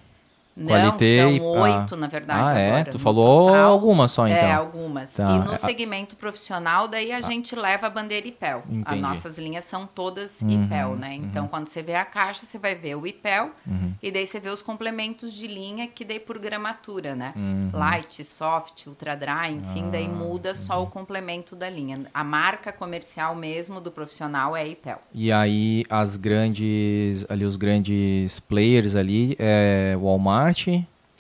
Não, 0.55 0.69
Qualité 0.69 1.39
são 1.39 1.47
oito, 1.47 1.95
ah. 1.95 1.97
na 1.97 2.07
verdade, 2.07 2.55
ah, 2.55 2.59
é? 2.59 2.69
agora. 2.69 2.91
Tu 2.91 2.99
falou 2.99 3.47
total, 3.47 3.73
algumas 3.73 4.11
só, 4.11 4.29
então. 4.29 4.39
É, 4.39 4.53
algumas. 4.53 5.13
Tá. 5.15 5.31
E 5.31 5.39
no 5.39 5.57
segmento 5.57 6.15
profissional, 6.15 6.87
daí 6.87 7.11
a 7.11 7.17
ah. 7.17 7.21
gente 7.21 7.57
leva 7.57 7.87
a 7.87 7.91
bandeira 7.91 8.27
IPEL. 8.29 8.63
Entendi. 8.69 8.85
As 8.85 9.01
nossas 9.01 9.39
linhas 9.39 9.65
são 9.65 9.87
todas 9.87 10.43
uhum, 10.43 10.65
IPEL, 10.65 10.97
né? 10.97 11.09
Uhum. 11.09 11.25
Então, 11.25 11.45
uhum. 11.45 11.49
quando 11.49 11.67
você 11.69 11.83
vê 11.83 11.95
a 11.95 12.05
caixa, 12.05 12.45
você 12.45 12.59
vai 12.59 12.75
ver 12.75 12.97
o 12.97 13.07
IPEL 13.07 13.51
uhum. 13.67 13.95
e 14.03 14.11
daí 14.11 14.27
você 14.27 14.39
vê 14.39 14.51
os 14.51 14.61
complementos 14.61 15.33
de 15.33 15.47
linha 15.47 15.87
que 15.87 16.05
daí 16.05 16.21
por 16.21 16.39
gramatura, 16.39 17.15
né? 17.15 17.33
Uhum. 17.35 17.71
Light, 17.73 18.23
soft, 18.23 18.87
ultra 18.87 19.15
dry, 19.15 19.55
enfim, 19.55 19.85
ah, 19.87 19.91
daí 19.93 20.09
muda 20.09 20.55
só 20.55 20.83
o 20.83 20.87
complemento 20.87 21.57
da 21.57 21.69
linha. 21.71 22.03
A 22.13 22.23
marca 22.23 22.73
comercial 22.73 23.35
mesmo 23.35 23.81
do 23.81 23.91
profissional 23.91 24.55
é 24.55 24.67
IPEL. 24.69 25.01
E 25.15 25.33
aí, 25.33 25.85
as 25.89 26.19
grandes, 26.19 27.25
ali 27.31 27.47
os 27.47 27.57
grandes 27.57 28.39
players 28.39 28.95
ali, 28.95 29.35
é 29.39 29.97
Walmart, 29.99 30.42
Walmart. 30.43 30.67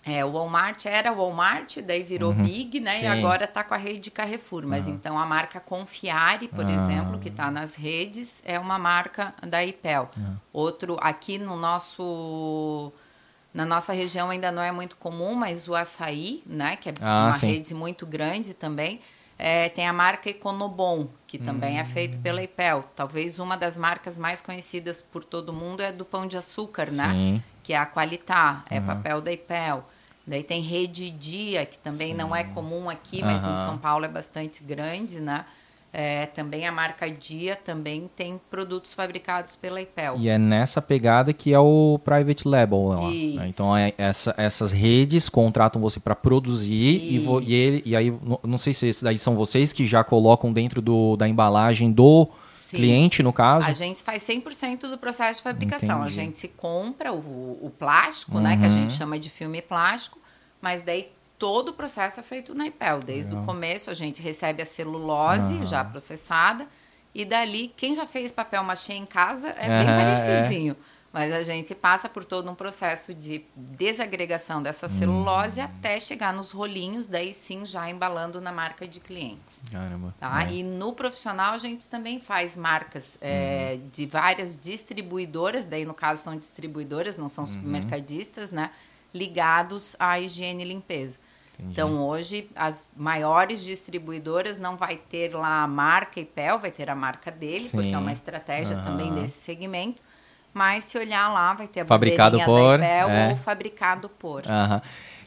É, 0.04 0.24
o 0.24 0.32
Walmart 0.32 0.87
era 0.87 1.12
Walmart, 1.12 1.78
daí 1.78 2.02
virou 2.02 2.32
uhum, 2.32 2.42
Big, 2.42 2.80
né? 2.80 2.98
Sim. 2.98 3.04
E 3.04 3.06
agora 3.06 3.44
está 3.44 3.62
com 3.62 3.72
a 3.72 3.76
rede 3.76 4.11
Carrefour. 4.11 4.66
Mas 4.66 4.88
então 4.88 5.16
a 5.16 5.24
marca 5.24 5.61
Confiare, 5.61 6.48
por 6.48 6.64
uhum. 6.64 6.74
exemplo, 6.74 7.18
que 7.20 7.28
está 7.28 7.50
nas 7.50 7.76
redes, 7.76 8.42
é 8.44 8.58
uma 8.58 8.78
marca 8.78 9.32
da 9.46 9.64
IPEL. 9.64 10.11
Outro, 10.52 10.96
aqui 11.00 11.38
no 11.38 11.56
nosso. 11.56 12.92
Na 13.54 13.66
nossa 13.66 13.92
região 13.92 14.30
ainda 14.30 14.50
não 14.50 14.62
é 14.62 14.72
muito 14.72 14.96
comum, 14.96 15.35
mas 15.35 15.68
o 15.68 15.74
açaí, 15.74 16.42
né? 16.46 16.74
Que 16.76 16.88
é 16.88 16.94
ah, 17.00 17.26
uma 17.26 17.35
sim. 17.35 17.46
rede 17.46 17.74
muito 17.74 18.06
grande 18.06 18.54
também. 18.54 19.00
É, 19.38 19.68
tem 19.68 19.87
a 19.87 19.92
marca 19.92 20.30
Econobon, 20.30 21.08
que 21.26 21.37
também 21.37 21.78
é 21.78 21.85
feito 21.85 22.18
pela 22.18 22.40
hum. 22.40 22.44
IPEL. 22.44 22.85
Talvez 22.94 23.38
uma 23.38 23.56
das 23.56 23.76
marcas 23.76 24.18
mais 24.18 24.40
conhecidas 24.40 25.02
por 25.02 25.24
todo 25.24 25.52
mundo 25.52 25.80
é 25.80 25.92
do 25.92 26.04
pão 26.04 26.26
de 26.26 26.37
açúcar, 26.37 26.90
né? 26.90 27.11
sim. 27.11 27.32
né? 27.35 27.42
Que 27.62 27.72
é 27.72 27.77
a 27.77 27.87
Qualitá, 27.87 28.64
é 28.70 28.79
uhum. 28.79 28.87
papel 28.87 29.20
da 29.20 29.33
IPEL. 29.33 29.85
Daí 30.27 30.42
tem 30.42 30.61
Rede 30.62 31.11
Dia, 31.11 31.66
que 31.66 31.79
também 31.79 32.09
Sim. 32.09 32.14
não 32.14 32.35
é 32.35 32.44
comum 32.44 32.88
aqui, 32.88 33.22
mas 33.22 33.44
uhum. 33.44 33.53
em 33.53 33.57
São 33.57 33.79
Paulo 33.79 34.05
é 34.05 34.09
bastante 34.09 34.62
grande, 34.62 35.20
né? 35.20 35.44
É, 35.94 36.25
também 36.25 36.66
a 36.66 36.72
marca 36.72 37.11
Dia 37.11 37.55
também 37.55 38.09
tem 38.16 38.40
produtos 38.51 38.94
fabricados 38.94 39.55
pela 39.55 39.79
IPEL. 39.79 40.16
E 40.16 40.27
é 40.27 40.38
nessa 40.38 40.81
pegada 40.81 41.35
que 41.35 41.53
é 41.53 41.59
o 41.59 42.01
private 42.03 42.48
label. 42.48 42.83
Lá, 42.83 43.01
né? 43.03 43.46
Então 43.46 43.77
é 43.77 43.92
essa, 43.98 44.35
essas 44.38 44.72
redes 44.72 45.29
contratam 45.29 45.83
você 45.83 46.01
para 46.01 46.14
produzir 46.14 47.12
e, 47.12 47.18
vo, 47.18 47.42
e, 47.42 47.53
ele, 47.53 47.83
e, 47.85 47.94
aí 47.94 48.18
não 48.42 48.57
sei 48.57 48.72
se 48.72 48.87
esses 48.87 49.03
daí 49.03 49.18
são 49.18 49.37
vocês 49.37 49.70
que 49.70 49.85
já 49.85 50.03
colocam 50.03 50.51
dentro 50.51 50.81
do, 50.81 51.14
da 51.14 51.29
embalagem 51.29 51.92
do 51.92 52.27
Sim. 52.72 52.78
cliente, 52.78 53.22
no 53.22 53.32
caso? 53.32 53.68
A 53.68 53.72
gente 53.72 54.02
faz 54.02 54.22
100% 54.22 54.90
do 54.90 54.98
processo 54.98 55.38
de 55.40 55.44
fabricação. 55.44 56.00
Entendi. 56.00 56.20
A 56.20 56.24
gente 56.24 56.48
compra 56.48 57.12
o, 57.12 57.58
o 57.62 57.70
plástico, 57.70 58.37
uhum. 58.37 58.42
né, 58.42 58.56
que 58.56 58.64
a 58.64 58.68
gente 58.68 58.90
uhum. 58.92 58.98
chama 58.98 59.18
de 59.18 59.28
filme 59.28 59.61
plástico, 59.61 60.18
mas 60.61 60.82
daí 60.82 61.11
todo 61.38 61.68
o 61.68 61.72
processo 61.72 62.20
é 62.20 62.22
feito 62.22 62.54
na 62.54 62.66
IPEL. 62.66 63.00
Desde 63.00 63.35
o 63.35 63.42
começo 63.44 63.90
a 63.90 63.94
gente 63.94 64.22
recebe 64.22 64.62
a 64.62 64.64
celulose 64.64 65.54
uhum. 65.54 65.66
já 65.66 65.85
processada 65.85 66.66
e 67.14 67.24
dali 67.24 67.72
quem 67.76 67.94
já 67.94 68.06
fez 68.06 68.32
papel 68.32 68.64
machê 68.64 68.94
em 68.94 69.04
casa 69.04 69.48
é 69.50 69.68
bem 69.68 69.87
parecidinho. 69.87 70.72
É. 70.72 70.91
Mas 71.12 71.31
a 71.31 71.42
gente 71.42 71.75
passa 71.75 72.09
por 72.09 72.25
todo 72.25 72.51
um 72.51 72.55
processo 72.55 73.12
de 73.12 73.44
desagregação 73.55 74.62
dessa 74.62 74.88
celulose 74.88 75.61
uhum. 75.61 75.66
até 75.66 76.01
chegar 76.01 76.33
nos 76.33 76.53
rolinhos, 76.53 77.07
daí 77.07 77.35
sim 77.35 77.66
já 77.66 77.90
embalando 77.90 78.40
na 78.40 78.51
marca 78.51 78.88
de 78.88 78.98
clientes. 78.98 79.61
Caramba. 79.70 80.14
Tá? 80.18 80.44
É. 80.44 80.55
E 80.55 80.62
no 80.62 80.94
profissional 80.94 81.53
a 81.53 81.59
gente 81.59 81.87
também 81.87 82.18
faz 82.18 82.57
marcas 82.57 83.18
é, 83.20 83.79
de 83.92 84.07
várias 84.07 84.59
distribuidoras, 84.59 85.66
daí 85.66 85.85
no 85.85 85.92
caso 85.92 86.22
são 86.22 86.35
distribuidoras, 86.35 87.18
não 87.18 87.29
são 87.29 87.44
uhum. 87.44 87.51
supermercadistas, 87.51 88.51
né? 88.51 88.70
Ligados 89.12 89.94
à 89.98 90.18
higiene 90.18 90.64
e 90.64 90.68
limpeza. 90.68 91.18
Entendi. 91.59 91.72
Então, 91.72 92.03
hoje, 92.03 92.51
as 92.57 92.88
maiores 92.96 93.62
distribuidoras 93.62 94.59
não 94.59 94.79
vai 94.79 94.96
ter 94.96 95.35
lá 95.35 95.62
a 95.62 95.68
marca 95.68 96.18
IPEL, 96.18 96.59
vai 96.59 96.70
ter 96.70 96.88
a 96.88 96.94
marca 96.94 97.31
dele, 97.31 97.61
Sim. 97.61 97.77
porque 97.77 97.90
é 97.90 97.98
uma 97.98 98.12
estratégia 98.12 98.79
uhum. 98.79 98.85
também 98.85 99.14
desse 99.14 99.38
segmento. 99.40 100.03
Mas 100.52 100.84
se 100.84 100.98
olhar 100.98 101.32
lá, 101.32 101.54
vai 101.54 101.66
ter 101.66 101.80
a 101.80 101.86
fabricado 101.86 102.38
por, 102.44 102.78
da 102.78 102.84
IPEL 102.86 103.08
é. 103.08 103.30
ou 103.30 103.36
fabricado 103.36 104.08
por. 104.08 104.44
Uhum. 104.44 104.80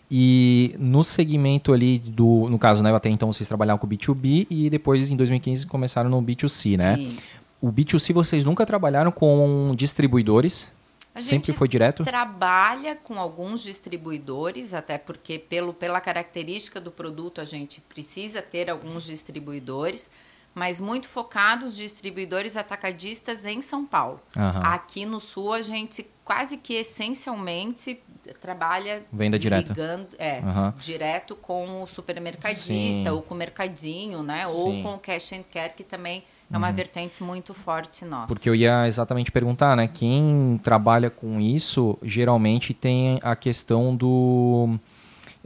E 0.10 0.76
no 0.78 1.04
segmento 1.04 1.74
ali 1.74 1.98
do, 1.98 2.48
no 2.50 2.60
caso, 2.60 2.84
né, 2.84 2.94
até 2.94 3.10
então 3.10 3.34
vocês 3.34 3.48
trabalhavam 3.48 3.80
com 3.80 3.88
B2B 3.88 4.46
e 4.50 4.70
depois 4.70 5.10
em 5.10 5.16
2015 5.16 5.66
começaram 5.66 6.10
no 6.10 6.22
B2C, 6.22 6.78
né? 6.78 7.00
Isso. 7.00 7.50
O 7.60 7.72
B2C 7.72 8.14
vocês 8.14 8.46
nunca 8.46 8.66
trabalharam 8.66 9.12
com 9.12 9.72
distribuidores? 9.76 10.72
A 11.16 11.22
Sempre 11.22 11.54
foi 11.54 11.68
direto? 11.68 12.04
trabalha 12.04 12.94
com 12.94 13.18
alguns 13.18 13.64
distribuidores, 13.64 14.74
até 14.74 14.98
porque 14.98 15.40
pelo, 15.40 15.74
pela 15.74 16.02
característica 16.02 16.82
do 16.82 16.92
produto 16.92 17.40
a 17.40 17.46
gente 17.46 17.80
precisa 17.80 18.42
ter 18.42 18.70
alguns 18.70 19.06
distribuidores, 19.06 20.12
mas 20.56 20.80
muito 20.80 21.10
focados 21.10 21.76
distribuidores 21.76 22.56
atacadistas 22.56 23.46
em 23.46 23.62
São 23.62 23.86
Paulo. 23.86 24.22
Uhum. 24.38 24.62
Aqui 24.64 25.06
no 25.06 25.20
Sul 25.20 25.52
a 25.52 25.62
gente 25.62 26.10
quase 26.24 26.58
que 26.58 26.74
essencialmente 26.74 28.02
trabalha 28.42 29.04
venda 29.12 29.38
direta 29.38 29.74
ligando, 29.74 30.08
é, 30.18 30.40
uhum. 30.40 30.74
direto 30.80 31.36
com 31.36 31.84
o 31.84 31.86
supermercadista 31.88 33.04
Sim. 33.04 33.10
ou 33.10 33.22
com 33.22 33.36
o 33.36 33.38
mercadinho, 33.38 34.24
né, 34.24 34.48
Sim. 34.48 34.54
ou 34.54 34.82
com 34.82 34.96
o 34.96 34.98
cash 34.98 35.34
and 35.34 35.44
care 35.52 35.74
que 35.74 35.84
também 35.84 36.24
é 36.52 36.58
uma 36.58 36.70
uhum. 36.70 36.76
vertente 36.76 37.24
muito 37.24 37.54
forte 37.54 38.06
nossa. 38.06 38.28
Porque 38.28 38.48
eu 38.48 38.56
ia 38.56 38.88
exatamente 38.88 39.32
perguntar, 39.32 39.76
né? 39.76 39.88
Quem 39.88 40.60
trabalha 40.64 41.10
com 41.10 41.42
isso 41.42 41.98
geralmente 42.04 42.74
tem 42.74 43.20
a 43.24 43.36
questão 43.36 43.96
do. 43.96 44.78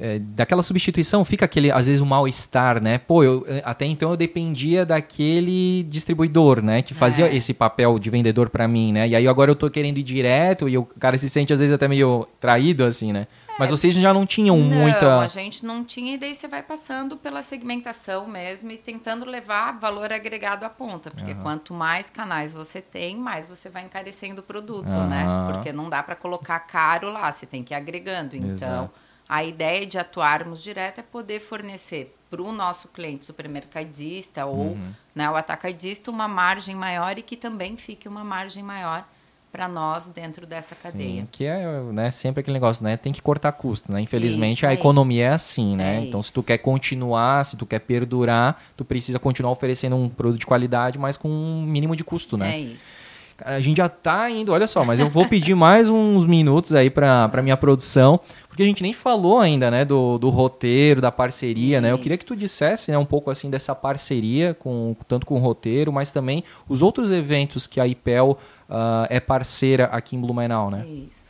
É, 0.01 0.17
daquela 0.17 0.63
substituição 0.63 1.25
fica 1.25 1.43
aquele 1.43 1.69
às 1.69 1.85
vezes 1.85 1.99
um 1.99 2.05
mal 2.05 2.25
estar 2.25 2.79
né 2.79 2.97
pô 2.97 3.21
eu 3.21 3.45
é, 3.49 3.62
até 3.65 3.85
então 3.85 4.12
eu 4.12 4.15
dependia 4.15 4.85
daquele 4.85 5.83
distribuidor 5.89 6.62
né 6.62 6.81
que 6.81 6.93
fazia 6.93 7.27
é. 7.27 7.35
esse 7.35 7.53
papel 7.53 7.99
de 7.99 8.09
vendedor 8.09 8.49
para 8.49 8.65
mim 8.65 8.93
né 8.93 9.09
e 9.09 9.15
aí 9.15 9.27
agora 9.27 9.51
eu 9.51 9.55
tô 9.55 9.69
querendo 9.69 9.97
ir 9.97 10.03
direto 10.03 10.69
e 10.69 10.77
o 10.77 10.85
cara 10.85 11.17
se 11.17 11.29
sente 11.29 11.51
às 11.51 11.59
vezes 11.59 11.75
até 11.75 11.85
meio 11.85 12.25
traído 12.39 12.85
assim 12.85 13.12
né 13.12 13.27
mas 13.59 13.69
vocês 13.69 13.93
já 13.93 14.13
não 14.13 14.25
tinham 14.25 14.57
não, 14.57 14.65
muita. 14.65 15.19
a 15.19 15.27
gente 15.27 15.65
não 15.65 15.83
tinha, 15.83 16.13
e 16.13 16.17
daí 16.17 16.33
você 16.33 16.47
vai 16.47 16.63
passando 16.63 17.17
pela 17.17 17.41
segmentação 17.41 18.25
mesmo 18.25 18.71
e 18.71 18.77
tentando 18.77 19.25
levar 19.25 19.77
valor 19.77 20.13
agregado 20.13 20.63
à 20.63 20.69
ponta. 20.69 21.12
Porque 21.12 21.33
uhum. 21.33 21.41
quanto 21.41 21.73
mais 21.73 22.09
canais 22.09 22.53
você 22.53 22.81
tem, 22.81 23.17
mais 23.17 23.49
você 23.49 23.69
vai 23.69 23.83
encarecendo 23.83 24.39
o 24.39 24.43
produto, 24.43 24.95
uhum. 24.95 25.07
né? 25.09 25.25
Porque 25.51 25.73
não 25.73 25.89
dá 25.89 26.01
para 26.01 26.15
colocar 26.15 26.57
caro 26.62 27.12
lá, 27.12 27.29
você 27.29 27.45
tem 27.45 27.62
que 27.62 27.73
ir 27.73 27.75
agregando. 27.75 28.38
Então, 28.38 28.53
Exato. 28.53 28.99
A 29.29 29.43
ideia 29.43 29.85
de 29.85 29.99
atuarmos 29.99 30.61
direto 30.61 30.99
é 30.99 31.03
poder 31.03 31.39
fornecer 31.39 32.15
para 32.31 32.41
o 32.41 32.51
nosso 32.51 32.87
cliente 32.87 33.25
supermercadista 33.25 34.45
ou 34.47 34.71
uhum. 34.71 34.91
né, 35.13 35.29
o 35.29 35.35
atacadista 35.35 36.09
uma 36.09 36.27
margem 36.27 36.75
maior 36.75 37.17
e 37.19 37.21
que 37.21 37.37
também 37.37 37.77
fique 37.77 38.07
uma 38.07 38.23
margem 38.23 38.63
maior 38.63 39.07
para 39.51 39.67
nós 39.67 40.07
dentro 40.07 40.45
dessa 40.45 40.75
Sim, 40.75 40.81
cadeia. 40.83 41.27
Que 41.31 41.45
é 41.45 41.81
né, 41.91 42.11
sempre 42.11 42.41
aquele 42.41 42.53
negócio, 42.53 42.83
né? 42.83 42.97
Tem 42.97 43.11
que 43.11 43.21
cortar 43.21 43.51
custo, 43.51 43.91
né? 43.91 43.99
Infelizmente 43.99 44.63
a 44.65 44.73
economia 44.73 45.25
é 45.25 45.29
assim, 45.29 45.75
né? 45.75 45.97
É 45.97 46.01
então, 46.05 46.19
isso. 46.19 46.29
se 46.29 46.35
tu 46.35 46.43
quer 46.43 46.59
continuar, 46.59 47.43
se 47.45 47.57
tu 47.57 47.65
quer 47.65 47.79
perdurar, 47.79 48.61
tu 48.77 48.85
precisa 48.85 49.17
continuar 49.17 49.51
oferecendo 49.51 49.95
um 49.95 50.07
produto 50.07 50.39
de 50.39 50.45
qualidade, 50.45 50.99
mas 50.99 51.17
com 51.17 51.29
um 51.29 51.63
mínimo 51.63 51.95
de 51.95 52.03
custo, 52.03 52.37
né? 52.37 52.55
É 52.55 52.59
isso. 52.59 53.08
A 53.45 53.60
gente 53.60 53.78
já 53.78 53.86
está 53.86 54.30
indo, 54.30 54.52
olha 54.52 54.67
só, 54.67 54.84
mas 54.84 54.99
eu 54.99 55.10
vou 55.10 55.28
pedir 55.28 55.56
mais 55.56 55.89
uns 55.89 56.25
minutos 56.25 56.73
aí 56.73 56.89
para 56.89 57.41
minha 57.41 57.58
produção, 57.58 58.19
porque 58.47 58.63
a 58.63 58.65
gente 58.65 58.84
nem 58.84 58.93
falou 58.93 59.39
ainda, 59.39 59.71
né, 59.71 59.86
do, 59.86 60.17
do 60.17 60.30
roteiro, 60.30 61.02
da 61.02 61.12
parceria, 61.12 61.78
Isso. 61.78 61.82
né? 61.82 61.91
Eu 61.91 61.97
queria 61.97 62.17
que 62.17 62.25
tu 62.25 62.36
dissesse, 62.36 62.91
né, 62.91 62.97
um 62.97 63.06
pouco 63.06 63.32
assim 63.32 63.49
dessa 63.49 63.73
parceria 63.73 64.54
com 64.54 64.95
tanto 65.08 65.25
com 65.25 65.36
o 65.36 65.39
roteiro, 65.39 65.91
mas 65.91 66.12
também 66.12 66.43
os 66.67 66.82
outros 66.82 67.12
eventos 67.12 67.67
que 67.67 67.80
a 67.80 67.88
IPEL 67.88 68.38
uh, 68.69 69.08
é 69.10 69.19
parceira 69.19 69.86
aqui 69.86 70.15
em 70.15 70.19
Blumenau, 70.19 70.69
né? 70.69 70.86
Isso. 70.88 71.30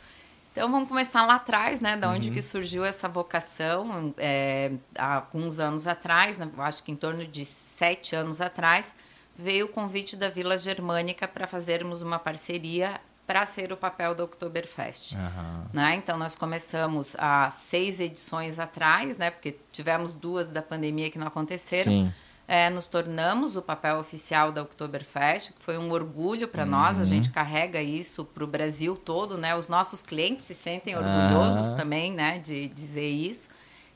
Então 0.52 0.70
vamos 0.70 0.88
começar 0.88 1.24
lá 1.26 1.36
atrás, 1.36 1.80
né? 1.80 1.96
Da 1.96 2.10
onde 2.10 2.28
uhum. 2.28 2.34
que 2.34 2.42
surgiu 2.42 2.84
essa 2.84 3.08
vocação? 3.08 4.12
É, 4.18 4.72
há 4.98 5.16
alguns 5.16 5.60
anos 5.60 5.86
atrás, 5.86 6.38
né, 6.38 6.48
acho 6.58 6.82
que 6.82 6.90
em 6.90 6.96
torno 6.96 7.24
de 7.24 7.44
sete 7.44 8.16
anos 8.16 8.40
atrás, 8.40 8.94
veio 9.36 9.66
o 9.66 9.68
convite 9.68 10.16
da 10.16 10.28
Vila 10.28 10.58
Germânica 10.58 11.26
para 11.26 11.46
fazermos 11.46 12.02
uma 12.02 12.18
parceria 12.18 13.00
para 13.26 13.46
ser 13.46 13.72
o 13.72 13.76
papel 13.76 14.14
do 14.14 14.24
Oktoberfest. 14.24 15.14
Uhum. 15.14 15.64
Né? 15.72 15.94
Então 15.94 16.18
nós 16.18 16.34
começamos 16.34 17.14
há 17.18 17.50
seis 17.50 18.00
edições 18.00 18.58
atrás, 18.58 19.16
né? 19.16 19.30
Porque 19.30 19.56
tivemos 19.70 20.14
duas 20.14 20.50
da 20.50 20.60
pandemia 20.60 21.10
que 21.10 21.18
não 21.18 21.28
aconteceram. 21.28 21.92
Sim 21.92 22.12
é, 22.50 22.68
nos 22.68 22.88
tornamos 22.88 23.54
o 23.54 23.62
papel 23.62 24.00
oficial 24.00 24.50
da 24.50 24.60
Oktoberfest, 24.62 25.52
que 25.52 25.62
foi 25.62 25.78
um 25.78 25.92
orgulho 25.92 26.48
para 26.48 26.64
uhum. 26.64 26.70
nós. 26.70 26.98
A 26.98 27.04
gente 27.04 27.30
carrega 27.30 27.80
isso 27.80 28.24
para 28.24 28.42
o 28.42 28.46
Brasil 28.48 28.96
todo, 28.96 29.38
né? 29.38 29.54
Os 29.54 29.68
nossos 29.68 30.02
clientes 30.02 30.46
se 30.46 30.54
sentem 30.56 30.96
orgulhosos 30.96 31.68
uhum. 31.68 31.76
também, 31.76 32.12
né, 32.12 32.40
de 32.40 32.66
dizer 32.66 33.08
isso. 33.08 33.50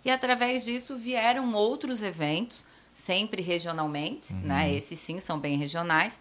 E 0.05 0.11
através 0.11 0.65
disso 0.65 0.95
vieram 0.95 1.53
outros 1.53 2.05
eventos, 2.05 2.65
sempre 2.95 3.43
regionalmente, 3.43 4.33
uhum. 4.33 4.41
né? 4.41 4.73
Esses 4.73 4.99
sim 5.01 5.19
são 5.19 5.39
bem 5.39 5.59
regionais. 5.59 6.19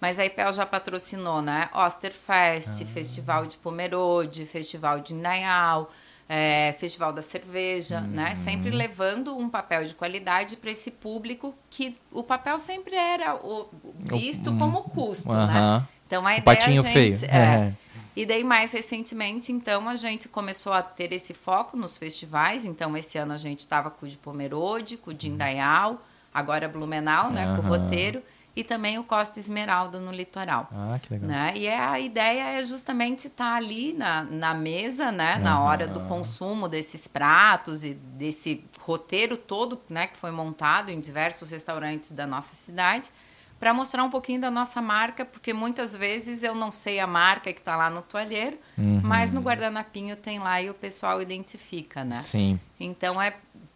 Mas 0.00 0.18
a 0.18 0.24
IPEL 0.24 0.52
já 0.52 0.66
patrocinou, 0.66 1.40
né? 1.40 1.68
Osterfest, 1.72 2.82
ah. 2.82 2.86
Festival 2.86 3.46
de 3.46 3.56
Pomerode, 3.58 4.44
Festival 4.46 5.00
de 5.00 5.14
Indaial, 5.14 5.90
é, 6.28 6.74
Festival 6.78 7.12
da 7.12 7.22
Cerveja, 7.22 8.00
né? 8.00 8.06
uhum. 8.06 8.14
né? 8.14 8.34
Sempre 8.34 8.70
levando 8.70 9.36
um 9.36 9.48
papel 9.48 9.84
de 9.84 9.94
qualidade 9.94 10.56
para 10.56 10.70
esse 10.70 10.90
público 10.90 11.54
que 11.70 11.96
o 12.10 12.22
papel 12.22 12.58
sempre 12.58 12.96
era 12.96 13.36
o, 13.36 13.68
visto 13.98 14.50
o, 14.50 14.58
como 14.58 14.82
custo, 14.82 15.28
uhum. 15.28 15.46
né? 15.46 15.86
Então 16.06 16.26
a 16.26 16.30
o 16.30 16.38
ideia 16.38 16.42
patinho 16.42 16.80
a 16.80 16.84
gente, 16.84 16.92
feio. 16.92 17.30
É, 17.30 17.38
é. 17.38 17.74
E 18.16 18.24
daí 18.24 18.44
mais 18.44 18.72
recentemente, 18.72 19.50
então 19.50 19.88
a 19.88 19.96
gente 19.96 20.28
começou 20.28 20.72
a 20.72 20.82
ter 20.82 21.12
esse 21.12 21.34
foco 21.34 21.76
nos 21.76 21.96
festivais. 21.96 22.64
Então 22.64 22.96
esse 22.96 23.18
ano 23.18 23.32
a 23.32 23.36
gente 23.36 23.60
estava 23.60 23.90
com 23.90 24.06
o 24.06 24.08
de 24.08 24.16
Pomerode, 24.16 24.96
com 24.96 25.10
o 25.10 25.14
de 25.14 25.28
Indaial, 25.28 26.00
agora 26.34 26.68
Blumenau, 26.68 27.30
né? 27.30 27.56
Com 27.56 27.62
o 27.62 27.68
roteiro 27.68 28.22
e 28.56 28.62
também 28.62 28.98
o 28.98 29.04
Costa 29.04 29.40
Esmeralda 29.40 29.98
no 29.98 30.12
litoral. 30.12 30.68
Ah, 30.72 30.98
que 31.00 31.12
legal. 31.12 31.28
Né? 31.28 31.52
E 31.56 31.66
é, 31.66 31.78
a 31.78 31.98
ideia 31.98 32.58
é 32.58 32.62
justamente 32.62 33.26
estar 33.26 33.54
ali 33.54 33.92
na, 33.92 34.22
na 34.24 34.54
mesa, 34.54 35.10
né? 35.10 35.36
Uhum. 35.36 35.42
na 35.42 35.60
hora 35.60 35.86
do 35.86 36.00
consumo 36.06 36.68
desses 36.68 37.08
pratos 37.08 37.84
e 37.84 37.94
desse 37.94 38.64
roteiro 38.80 39.36
todo 39.36 39.80
né? 39.88 40.06
que 40.06 40.16
foi 40.16 40.30
montado 40.30 40.90
em 40.90 41.00
diversos 41.00 41.50
restaurantes 41.50 42.12
da 42.12 42.26
nossa 42.26 42.54
cidade 42.54 43.10
para 43.58 43.72
mostrar 43.72 44.04
um 44.04 44.10
pouquinho 44.10 44.40
da 44.40 44.50
nossa 44.50 44.82
marca, 44.82 45.24
porque 45.24 45.52
muitas 45.52 45.96
vezes 45.96 46.42
eu 46.42 46.54
não 46.54 46.70
sei 46.70 47.00
a 47.00 47.06
marca 47.06 47.52
que 47.52 47.60
está 47.60 47.76
lá 47.76 47.88
no 47.88 48.02
toalheiro, 48.02 48.58
uhum. 48.76 49.00
mas 49.02 49.32
no 49.32 49.40
guardanapinho 49.40 50.16
tem 50.16 50.38
lá 50.38 50.60
e 50.60 50.68
o 50.68 50.74
pessoal 50.74 51.22
identifica, 51.22 52.04
né? 52.04 52.20
Sim. 52.20 52.60
Então 52.78 53.22
é 53.22 53.34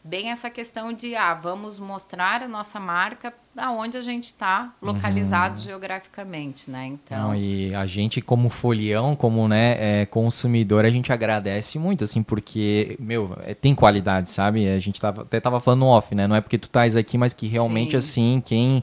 bem 0.08 0.30
essa 0.30 0.48
questão 0.48 0.92
de 0.92 1.14
ah, 1.14 1.34
vamos 1.34 1.78
mostrar 1.78 2.42
a 2.42 2.48
nossa 2.48 2.80
marca 2.80 3.32
aonde 3.54 3.98
a 3.98 4.00
gente 4.00 4.24
está 4.24 4.72
localizado 4.80 5.58
uhum. 5.58 5.64
geograficamente, 5.64 6.70
né? 6.70 6.86
Então 6.86 7.28
Não, 7.28 7.34
e 7.34 7.74
a 7.74 7.84
gente 7.84 8.22
como 8.22 8.48
folião, 8.48 9.14
como 9.14 9.46
né, 9.46 9.76
é, 9.78 10.06
consumidor, 10.06 10.86
a 10.86 10.90
gente 10.90 11.12
agradece 11.12 11.78
muito 11.78 12.04
assim 12.04 12.22
porque 12.22 12.96
meu 12.98 13.36
é, 13.44 13.52
tem 13.52 13.74
qualidade, 13.74 14.30
sabe? 14.30 14.66
A 14.66 14.78
gente 14.78 14.98
tava, 14.98 15.22
até 15.22 15.38
tava 15.40 15.60
falando 15.60 15.84
off, 15.84 16.14
né? 16.14 16.26
Não 16.26 16.36
é 16.36 16.40
porque 16.40 16.56
tu 16.56 16.68
estás 16.68 16.96
aqui, 16.96 17.18
mas 17.18 17.34
que 17.34 17.46
realmente 17.46 17.90
Sim. 17.90 17.96
assim 17.96 18.42
quem 18.44 18.82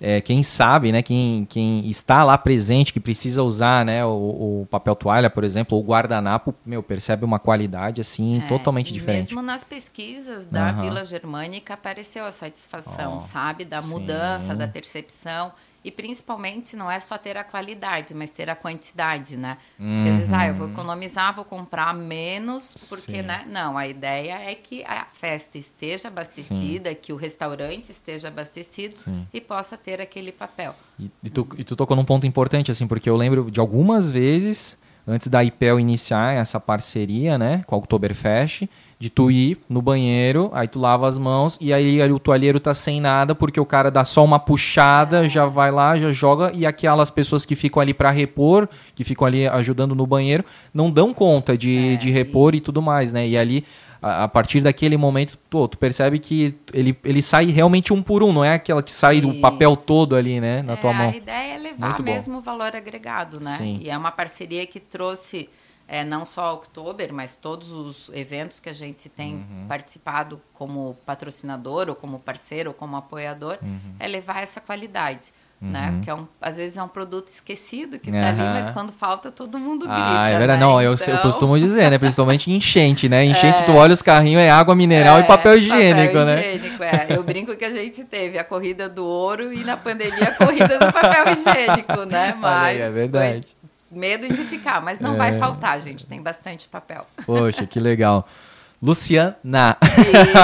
é, 0.00 0.20
quem 0.20 0.42
sabe, 0.42 0.92
né, 0.92 1.02
quem, 1.02 1.46
quem 1.46 1.88
está 1.88 2.24
lá 2.24 2.36
presente, 2.36 2.92
que 2.92 3.00
precisa 3.00 3.42
usar, 3.42 3.84
né, 3.84 4.04
o, 4.04 4.62
o 4.62 4.66
papel 4.70 4.94
toalha, 4.94 5.30
por 5.30 5.44
exemplo, 5.44 5.76
ou 5.76 5.84
guardanapo, 5.84 6.54
meu, 6.64 6.82
percebe 6.82 7.24
uma 7.24 7.38
qualidade, 7.38 8.00
assim, 8.00 8.38
é, 8.38 8.48
totalmente 8.48 8.92
diferente. 8.92 9.26
Mesmo 9.26 9.42
nas 9.42 9.64
pesquisas 9.64 10.46
da 10.46 10.72
uhum. 10.72 10.80
Vila 10.82 11.04
Germânica 11.04 11.74
apareceu 11.74 12.24
a 12.24 12.32
satisfação, 12.32 13.16
oh, 13.16 13.20
sabe, 13.20 13.64
da 13.64 13.80
sim. 13.80 13.90
mudança, 13.90 14.54
da 14.54 14.68
percepção. 14.68 15.52
E 15.86 15.90
principalmente 15.92 16.74
não 16.74 16.90
é 16.90 16.98
só 16.98 17.16
ter 17.16 17.36
a 17.36 17.44
qualidade, 17.44 18.12
mas 18.12 18.32
ter 18.32 18.50
a 18.50 18.56
quantidade, 18.56 19.36
né? 19.36 19.56
Uhum. 19.78 19.98
Porque 19.98 20.10
às 20.10 20.16
vezes, 20.18 20.32
ah, 20.32 20.48
eu 20.48 20.54
vou 20.56 20.66
uhum. 20.66 20.72
economizar, 20.72 21.32
vou 21.32 21.44
comprar 21.44 21.94
menos, 21.94 22.74
porque, 22.88 23.22
Sim. 23.22 23.28
né? 23.28 23.44
Não, 23.46 23.78
a 23.78 23.86
ideia 23.86 24.32
é 24.50 24.56
que 24.56 24.82
a 24.82 25.06
festa 25.12 25.56
esteja 25.56 26.08
abastecida, 26.08 26.90
Sim. 26.90 26.96
que 27.00 27.12
o 27.12 27.16
restaurante 27.16 27.90
esteja 27.90 28.26
abastecido 28.26 28.96
Sim. 28.96 29.28
e 29.32 29.40
possa 29.40 29.76
ter 29.76 30.00
aquele 30.00 30.32
papel. 30.32 30.74
E, 30.98 31.08
e, 31.22 31.30
tu, 31.30 31.46
e 31.56 31.62
tu 31.62 31.76
tocou 31.76 31.96
num 31.96 32.04
ponto 32.04 32.26
importante, 32.26 32.68
assim, 32.68 32.88
porque 32.88 33.08
eu 33.08 33.14
lembro 33.14 33.48
de 33.48 33.60
algumas 33.60 34.10
vezes, 34.10 34.76
antes 35.06 35.28
da 35.28 35.44
IPEL 35.44 35.78
iniciar 35.78 36.34
essa 36.34 36.58
parceria, 36.58 37.38
né, 37.38 37.60
com 37.64 37.76
a 37.76 37.78
Oktoberfest, 37.78 38.68
de 38.98 39.10
tu 39.10 39.30
ir 39.30 39.58
no 39.68 39.82
banheiro, 39.82 40.50
aí 40.54 40.66
tu 40.66 40.78
lava 40.78 41.06
as 41.06 41.18
mãos 41.18 41.58
e 41.60 41.72
aí, 41.72 42.00
aí 42.00 42.10
o 42.10 42.18
toalheiro 42.18 42.58
tá 42.58 42.72
sem 42.72 42.98
nada 42.98 43.34
porque 43.34 43.60
o 43.60 43.66
cara 43.66 43.90
dá 43.90 44.04
só 44.04 44.24
uma 44.24 44.38
puxada, 44.38 45.28
já 45.28 45.44
vai 45.44 45.70
lá, 45.70 45.98
já 45.98 46.12
joga 46.12 46.50
e 46.54 46.64
aquelas 46.64 47.10
pessoas 47.10 47.44
que 47.44 47.54
ficam 47.54 47.80
ali 47.82 47.92
para 47.92 48.10
repor, 48.10 48.66
que 48.94 49.04
ficam 49.04 49.26
ali 49.26 49.46
ajudando 49.46 49.94
no 49.94 50.06
banheiro, 50.06 50.44
não 50.72 50.90
dão 50.90 51.12
conta 51.12 51.58
de, 51.58 51.94
é, 51.94 51.96
de 51.96 52.10
repor 52.10 52.54
isso. 52.54 52.62
e 52.62 52.64
tudo 52.64 52.80
mais, 52.80 53.12
né? 53.12 53.28
E 53.28 53.36
ali 53.36 53.64
a, 54.00 54.24
a 54.24 54.28
partir 54.28 54.60
daquele 54.60 54.96
momento, 54.96 55.36
tu, 55.50 55.68
tu 55.68 55.76
percebe 55.76 56.18
que 56.18 56.54
ele, 56.72 56.96
ele 57.04 57.20
sai 57.20 57.46
realmente 57.46 57.92
um 57.92 58.02
por 58.02 58.22
um, 58.22 58.32
não 58.32 58.44
é 58.44 58.54
aquela 58.54 58.82
que 58.82 58.92
sai 58.92 59.16
Isso. 59.18 59.28
do 59.28 59.40
papel 59.40 59.76
todo 59.76 60.16
ali, 60.16 60.40
né, 60.40 60.62
na 60.62 60.74
é, 60.74 60.76
tua 60.76 60.92
mão. 60.92 61.10
A 61.10 61.16
ideia 61.16 61.54
é 61.54 61.58
levar 61.58 61.88
Muito 61.88 62.02
mesmo 62.02 62.34
bom. 62.34 62.38
o 62.38 62.42
valor 62.42 62.74
agregado, 62.74 63.40
né? 63.40 63.56
Sim. 63.56 63.78
E 63.82 63.90
é 63.90 63.96
uma 63.96 64.10
parceria 64.10 64.66
que 64.66 64.80
trouxe 64.80 65.48
é, 65.88 66.04
não 66.04 66.24
só 66.24 66.54
Oktober, 66.54 67.12
mas 67.12 67.36
todos 67.36 67.70
os 67.70 68.10
eventos 68.12 68.58
que 68.58 68.68
a 68.68 68.72
gente 68.72 69.08
tem 69.08 69.36
uhum. 69.36 69.66
participado 69.68 70.40
como 70.52 70.96
patrocinador, 71.06 71.88
ou 71.88 71.94
como 71.94 72.18
parceiro, 72.18 72.70
ou 72.70 72.74
como 72.74 72.96
apoiador, 72.96 73.58
uhum. 73.62 73.94
é 73.98 74.08
levar 74.08 74.42
essa 74.42 74.60
qualidade. 74.60 75.32
Né? 75.60 75.66
Uhum. 75.66 75.70
Né? 75.70 75.92
Porque 75.92 76.10
é 76.10 76.14
um, 76.14 76.28
às 76.40 76.56
vezes 76.56 76.76
é 76.76 76.82
um 76.82 76.88
produto 76.88 77.28
esquecido 77.28 77.98
que 77.98 78.10
está 78.10 78.28
ali, 78.28 78.40
mas 78.40 78.68
quando 78.70 78.92
falta 78.92 79.30
todo 79.30 79.58
mundo 79.58 79.86
grita. 79.86 80.20
Ah, 80.20 80.28
é 80.28 80.38
verdade. 80.38 80.60
Né? 80.60 80.66
Não, 80.66 80.82
eu, 80.82 80.94
então... 80.94 81.14
eu 81.14 81.20
costumo 81.20 81.58
dizer, 81.58 81.90
né? 81.90 81.98
Principalmente 81.98 82.50
enchente, 82.50 83.08
né? 83.08 83.24
Enchente, 83.24 83.60
é... 83.60 83.62
tu 83.62 83.72
olha 83.72 83.94
os 83.94 84.02
carrinhos, 84.02 84.42
é 84.42 84.50
água 84.50 84.74
mineral 84.74 85.18
é, 85.18 85.20
e 85.20 85.24
papel 85.24 85.56
higiênico, 85.56 86.14
papel 86.14 86.26
né? 86.26 86.56
Higiênico, 86.56 86.82
é. 86.82 87.06
Eu 87.10 87.22
brinco 87.22 87.56
que 87.56 87.64
a 87.64 87.70
gente 87.70 88.04
teve 88.04 88.38
a 88.38 88.44
corrida 88.44 88.88
do 88.88 89.04
ouro 89.04 89.52
e 89.52 89.64
na 89.64 89.76
pandemia 89.76 90.28
a 90.28 90.34
corrida 90.34 90.78
do 90.78 90.92
papel 90.92 91.32
higiênico, 91.32 92.04
né? 92.04 92.36
Mas 92.38 92.66
aí, 92.66 92.80
é 92.80 92.90
verdade. 92.90 93.56
Foi 93.60 93.65
Medo 93.90 94.26
de 94.26 94.44
ficar, 94.44 94.82
mas 94.82 94.98
não 95.00 95.14
é. 95.14 95.16
vai 95.16 95.38
faltar, 95.38 95.80
gente. 95.80 96.06
Tem 96.06 96.20
bastante 96.20 96.68
papel. 96.68 97.06
Poxa, 97.24 97.66
que 97.66 97.78
legal. 97.78 98.26
Luciana. 98.82 99.76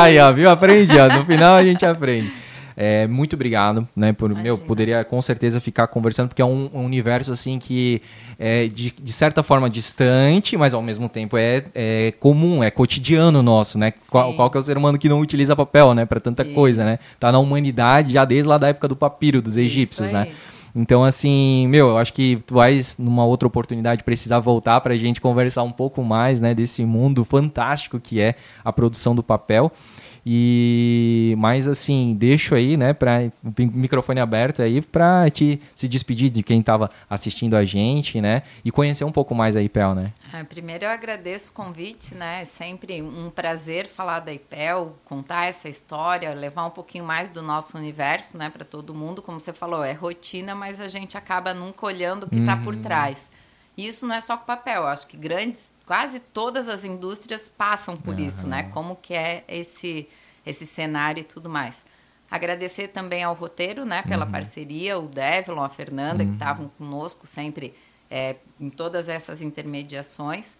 Aí, 0.01 0.19
ó, 0.19 0.33
viu? 0.33 0.49
Aprendi, 0.51 0.99
ó. 0.99 1.09
No 1.09 1.25
final 1.25 1.55
a 1.57 1.65
gente 1.65 1.85
aprende. 1.85 2.33
É, 2.77 3.07
muito 3.07 3.35
obrigado, 3.35 3.87
né? 3.95 4.13
Por, 4.13 4.35
meu, 4.35 4.57
poderia 4.57 5.05
com 5.05 5.21
certeza 5.21 5.61
ficar 5.61 5.87
conversando, 5.89 6.29
porque 6.29 6.41
é 6.41 6.45
um, 6.45 6.71
um 6.73 6.85
universo 6.85 7.33
assim 7.33 7.59
que 7.59 8.01
é 8.39 8.67
de, 8.67 8.93
de, 8.99 9.13
certa 9.13 9.43
forma 9.43 9.69
distante, 9.69 10.57
mas 10.57 10.73
ao 10.73 10.83
mesmo 10.83 11.09
tempo 11.09 11.37
é, 11.37 11.65
é 11.75 12.13
comum, 12.19 12.65
é 12.65 12.71
cotidiano 12.71 13.43
nosso, 13.43 13.79
né? 13.79 13.93
Qual, 14.09 14.35
qual, 14.35 14.51
que 14.51 14.57
é 14.57 14.61
o 14.61 14.65
ser 14.65 14.77
humano 14.77 14.99
que 14.99 15.09
não 15.09 15.21
utiliza 15.21 15.55
papel, 15.55 15.93
né? 15.95 16.07
Para 16.07 16.19
tanta 16.19 16.43
Isso. 16.43 16.55
coisa, 16.55 16.85
né? 16.85 16.99
Tá 17.21 17.31
na 17.31 17.39
humanidade 17.39 18.15
já 18.15 18.25
desde 18.25 18.49
lá 18.49 18.57
da 18.57 18.69
época 18.69 18.89
do 18.89 18.97
papiro, 18.97 19.43
dos 19.43 19.57
egípcios, 19.57 20.11
né? 20.11 20.29
Então, 20.75 21.05
assim, 21.05 21.67
meu, 21.69 21.89
eu 21.89 21.99
acho 21.99 22.15
que 22.15 22.37
tu 22.47 22.55
vais, 22.55 22.97
numa 22.97 23.25
outra 23.25 23.47
oportunidade, 23.47 24.03
precisar 24.03 24.41
voltar 24.41 24.81
para 24.81 24.95
a 24.95 24.97
gente 24.97 25.21
conversar 25.21 25.63
um 25.63 25.73
pouco 25.73 26.03
mais, 26.03 26.41
né, 26.41 26.55
desse 26.55 26.85
mundo 26.85 27.25
fantástico 27.25 28.01
que 28.01 28.21
é 28.21 28.35
a 28.65 28.73
produção 28.73 29.15
do 29.15 29.23
papel. 29.23 29.71
E 30.25 31.35
mas 31.39 31.67
assim, 31.67 32.15
deixo 32.15 32.55
aí, 32.55 32.77
né, 32.77 32.93
para 32.93 33.33
o 33.43 33.53
microfone 33.63 34.21
aberto 34.21 34.63
aí 34.63 34.81
para 34.81 35.29
te 35.31 35.61
se 35.75 35.89
despedir 35.89 36.31
de 36.31 36.43
quem 36.43 36.61
estava 36.61 36.91
assistindo 37.11 37.57
a 37.57 37.65
gente, 37.65 38.21
né, 38.21 38.43
e 38.65 38.71
conhecer 38.71 39.05
um 39.05 39.13
pouco 39.13 39.35
mais 39.35 39.57
a 39.57 39.63
IPEL, 39.63 39.95
né? 39.95 40.13
É, 40.33 40.45
primeiro 40.45 40.85
eu 40.85 40.91
agradeço 40.91 41.51
o 41.51 41.55
convite, 41.55 42.15
né? 42.15 42.43
É 42.43 42.45
sempre 42.45 43.03
um 43.03 43.31
prazer 43.31 43.87
falar 43.87 44.21
da 44.21 44.33
IPEL, 44.33 44.97
contar 45.05 45.47
essa 45.47 45.69
história, 45.69 46.33
levar 46.35 46.67
um 46.67 46.71
pouquinho 46.71 47.05
mais 47.05 47.29
do 47.29 47.43
nosso 47.43 47.77
universo, 47.77 48.39
né, 48.39 48.49
para 48.49 48.65
todo 48.65 48.95
mundo. 48.95 49.21
Como 49.21 49.41
você 49.41 49.53
falou, 49.53 49.85
é 49.85 49.93
rotina, 49.93 50.55
mas 50.55 50.81
a 50.81 50.89
gente 50.89 51.17
acaba 51.17 51.53
nunca 51.53 51.85
olhando 51.85 52.25
o 52.25 52.31
que 52.31 52.39
está 52.39 52.57
uhum. 52.57 52.63
por 52.63 52.77
trás. 52.77 53.31
E 53.77 53.87
isso 53.87 54.07
não 54.07 54.15
é 54.15 54.21
só 54.21 54.37
com 54.37 54.45
papel, 54.45 54.83
eu 54.83 54.89
acho 54.89 55.07
que 55.07 55.17
grandes, 55.17 55.73
quase 55.87 56.21
todas 56.21 56.69
as 56.69 56.85
indústrias 56.85 57.49
passam 57.49 57.97
por 57.97 58.15
uhum. 58.15 58.27
isso, 58.27 58.47
né? 58.47 58.65
Como 58.65 58.97
que 58.97 59.15
é 59.15 59.45
esse 59.49 60.09
esse 60.45 60.67
cenário 60.67 61.21
e 61.21 61.25
tudo 61.25 61.49
mais. 61.49 61.85
Agradecer 62.31 62.89
também 62.89 63.23
ao 63.23 63.35
roteiro, 63.35 63.85
né, 63.85 64.03
pela 64.03 64.25
uhum. 64.25 64.33
parceria, 64.33 64.99
o 64.99 65.07
Devlon, 65.07 65.63
a 65.63 65.69
Fernanda, 65.69 66.23
uhum. 66.23 66.31
que 66.31 66.35
estavam 66.35 66.69
conosco 66.79 67.27
sempre 67.27 67.75
é, 68.11 68.37
em 68.59 68.71
todas 68.71 69.09
essas 69.09 69.43
intermediações. 69.43 70.57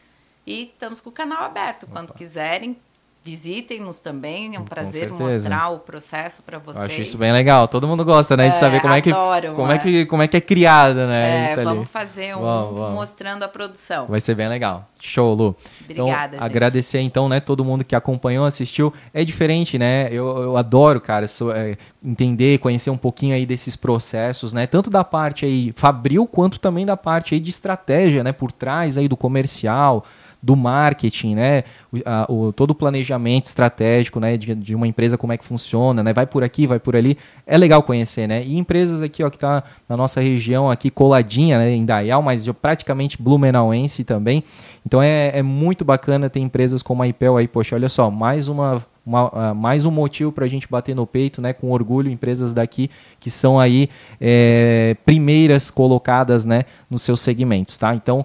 E 0.47 0.65
estamos 0.65 1.01
com 1.01 1.11
o 1.11 1.13
canal 1.13 1.45
aberto. 1.45 1.85
Opa. 1.85 1.93
Quando 1.93 2.15
quiserem, 2.15 2.77
Visitem-nos 3.25 4.01
também, 4.01 4.57
é 4.57 4.59
um 4.59 4.65
prazer 4.65 5.09
mostrar 5.13 5.69
o 5.69 5.79
processo 5.79 6.43
para 6.43 6.59
vocês. 6.59 6.85
Eu 6.85 6.93
acho 6.93 7.03
isso 7.03 7.17
bem 7.17 7.33
legal. 7.33 7.69
Todo 7.69 7.87
mundo 7.87 8.05
gosta, 8.05 8.37
né, 8.37 8.49
de 8.49 8.57
é, 8.57 8.59
saber 8.59 8.81
como 8.81 8.95
é 8.95 9.01
que 9.01 9.13
como 9.13 9.71
é. 9.71 9.77
é 9.77 9.79
que 9.79 10.07
como 10.07 10.23
é 10.25 10.29
que 10.29 10.37
é 10.37 10.41
criada, 10.41 11.07
né, 11.07 11.45
é, 11.45 11.55
vamos 11.55 11.73
ali. 11.73 11.85
fazer 11.87 12.37
um 12.37 12.91
mostrando 12.93 13.45
a 13.45 13.49
produção. 13.49 14.07
Vai 14.09 14.21
ser 14.21 14.35
bem 14.35 14.49
legal. 14.49 14.89
Show, 15.01 15.35
Lu. 15.35 15.57
Obrigada, 15.83 16.37
então, 16.37 16.47
Agradecer 16.47 16.99
então, 16.99 17.29
né, 17.29 17.39
todo 17.39 17.65
mundo 17.65 17.85
que 17.85 17.95
acompanhou, 17.95 18.45
assistiu. 18.45 18.93
É 19.15 19.25
diferente, 19.25 19.79
né? 19.79 20.09
Eu, 20.11 20.43
eu 20.43 20.57
adoro, 20.57 21.01
cara, 21.01 21.29
sou, 21.29 21.53
é, 21.53 21.77
entender, 22.05 22.59
conhecer 22.59 22.91
um 22.91 22.97
pouquinho 22.97 23.37
aí 23.37 23.47
desses 23.47 23.77
processos, 23.77 24.53
né? 24.53 24.67
Tanto 24.67 24.91
da 24.91 25.05
parte 25.05 25.45
aí 25.45 25.73
fabril 25.77 26.27
quanto 26.27 26.59
também 26.59 26.85
da 26.85 26.97
parte 26.97 27.35
aí 27.35 27.41
de 27.41 27.51
estratégia, 27.51 28.25
né, 28.25 28.33
por 28.33 28.51
trás 28.51 28.99
aí 28.99 29.07
do 29.07 29.17
comercial 29.17 30.05
do 30.43 30.57
marketing, 30.57 31.37
né? 31.37 31.63
O, 31.93 31.99
a, 32.05 32.27
o, 32.29 32.53
todo 32.53 32.73
o 32.73 32.75
planejamento 32.75 33.45
estratégico, 33.45 34.19
né? 34.19 34.37
De, 34.37 34.55
de, 34.55 34.75
uma 34.75 34.89
empresa, 34.89 35.17
como 35.17 35.33
é 35.33 35.37
que 35.37 35.45
funciona, 35.45 36.03
né? 36.03 36.13
Vai 36.13 36.27
por 36.27 36.43
aqui, 36.43 36.67
vai 36.67 36.81
por 36.81 36.97
ali. 36.97 37.17
É 37.47 37.57
legal 37.57 37.83
conhecer, 37.83 38.27
né? 38.27 38.43
E 38.45 38.59
empresas 38.59 39.01
aqui, 39.03 39.23
ó, 39.23 39.31
que 39.31 39.39
tá 39.39 39.63
na 39.89 39.97
nossa 39.97 40.21
região 40.21 40.71
aqui, 40.71 40.91
coladinha, 40.91 41.59
né? 41.59 41.71
Em 41.71 41.85
Dayal, 41.85 42.23
mas 42.23 42.47
praticamente 42.61 43.23
blumenauense 43.23 44.03
também. 44.03 44.43
Então 44.85 45.01
é, 45.01 45.31
é 45.39 45.43
muito 45.43 45.85
bacana 45.85 46.29
ter 46.29 46.41
empresas 46.41 46.83
como 46.83 47.03
a 47.03 47.09
IPEL 47.09 47.37
aí, 47.37 47.47
poxa, 47.47 47.77
olha 47.77 47.89
só, 47.89 48.11
mais 48.11 48.49
uma 48.49 48.85
uma, 49.05 49.51
uh, 49.51 49.55
mais 49.55 49.85
um 49.85 49.91
motivo 49.91 50.31
para 50.31 50.45
a 50.45 50.49
gente 50.49 50.69
bater 50.69 50.95
no 50.95 51.07
peito, 51.07 51.43
né, 51.43 51.53
com 51.53 51.73
orgulho, 51.73 52.09
empresas 52.09 52.53
daqui 52.53 52.89
que 53.19 53.31
são 53.31 53.59
aí 53.59 53.91
é, 54.21 54.97
primeiras 55.05 55.71
colocadas, 55.71 56.47
né, 56.47 56.65
nos 56.89 57.03
seus 57.03 57.21
segmentos, 57.21 57.77
tá? 57.77 57.95
Então, 57.95 58.25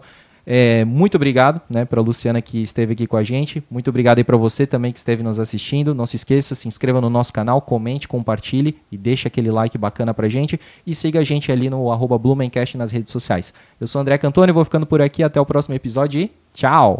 é, 0.49 0.85
muito 0.85 1.15
obrigado 1.15 1.59
né, 1.69 1.83
para 1.83 1.99
a 1.99 2.03
Luciana 2.03 2.41
que 2.41 2.61
esteve 2.61 2.93
aqui 2.93 3.05
com 3.05 3.17
a 3.17 3.23
gente. 3.23 3.61
Muito 3.69 3.89
obrigado 3.89 4.19
aí 4.19 4.23
para 4.23 4.37
você 4.37 4.65
também 4.65 4.93
que 4.93 4.97
esteve 4.97 5.21
nos 5.21 5.41
assistindo. 5.41 5.93
Não 5.93 6.05
se 6.05 6.15
esqueça, 6.15 6.55
se 6.55 6.69
inscreva 6.69 7.01
no 7.01 7.09
nosso 7.09 7.33
canal, 7.33 7.61
comente, 7.61 8.07
compartilhe 8.07 8.77
e 8.89 8.97
deixe 8.97 9.27
aquele 9.27 9.51
like 9.51 9.77
bacana 9.77 10.13
para 10.13 10.29
gente. 10.29 10.57
E 10.85 10.95
siga 10.95 11.19
a 11.19 11.23
gente 11.23 11.51
ali 11.51 11.69
no 11.69 11.91
arroba 11.91 12.17
Blumencast 12.17 12.77
nas 12.77 12.93
redes 12.93 13.11
sociais. 13.11 13.53
Eu 13.77 13.87
sou 13.87 13.99
o 13.99 14.01
André 14.01 14.17
Cantoni, 14.17 14.53
vou 14.53 14.63
ficando 14.63 14.85
por 14.85 15.01
aqui. 15.01 15.21
Até 15.21 15.41
o 15.41 15.45
próximo 15.45 15.75
episódio 15.75 16.21
e 16.21 16.31
tchau! 16.53 16.95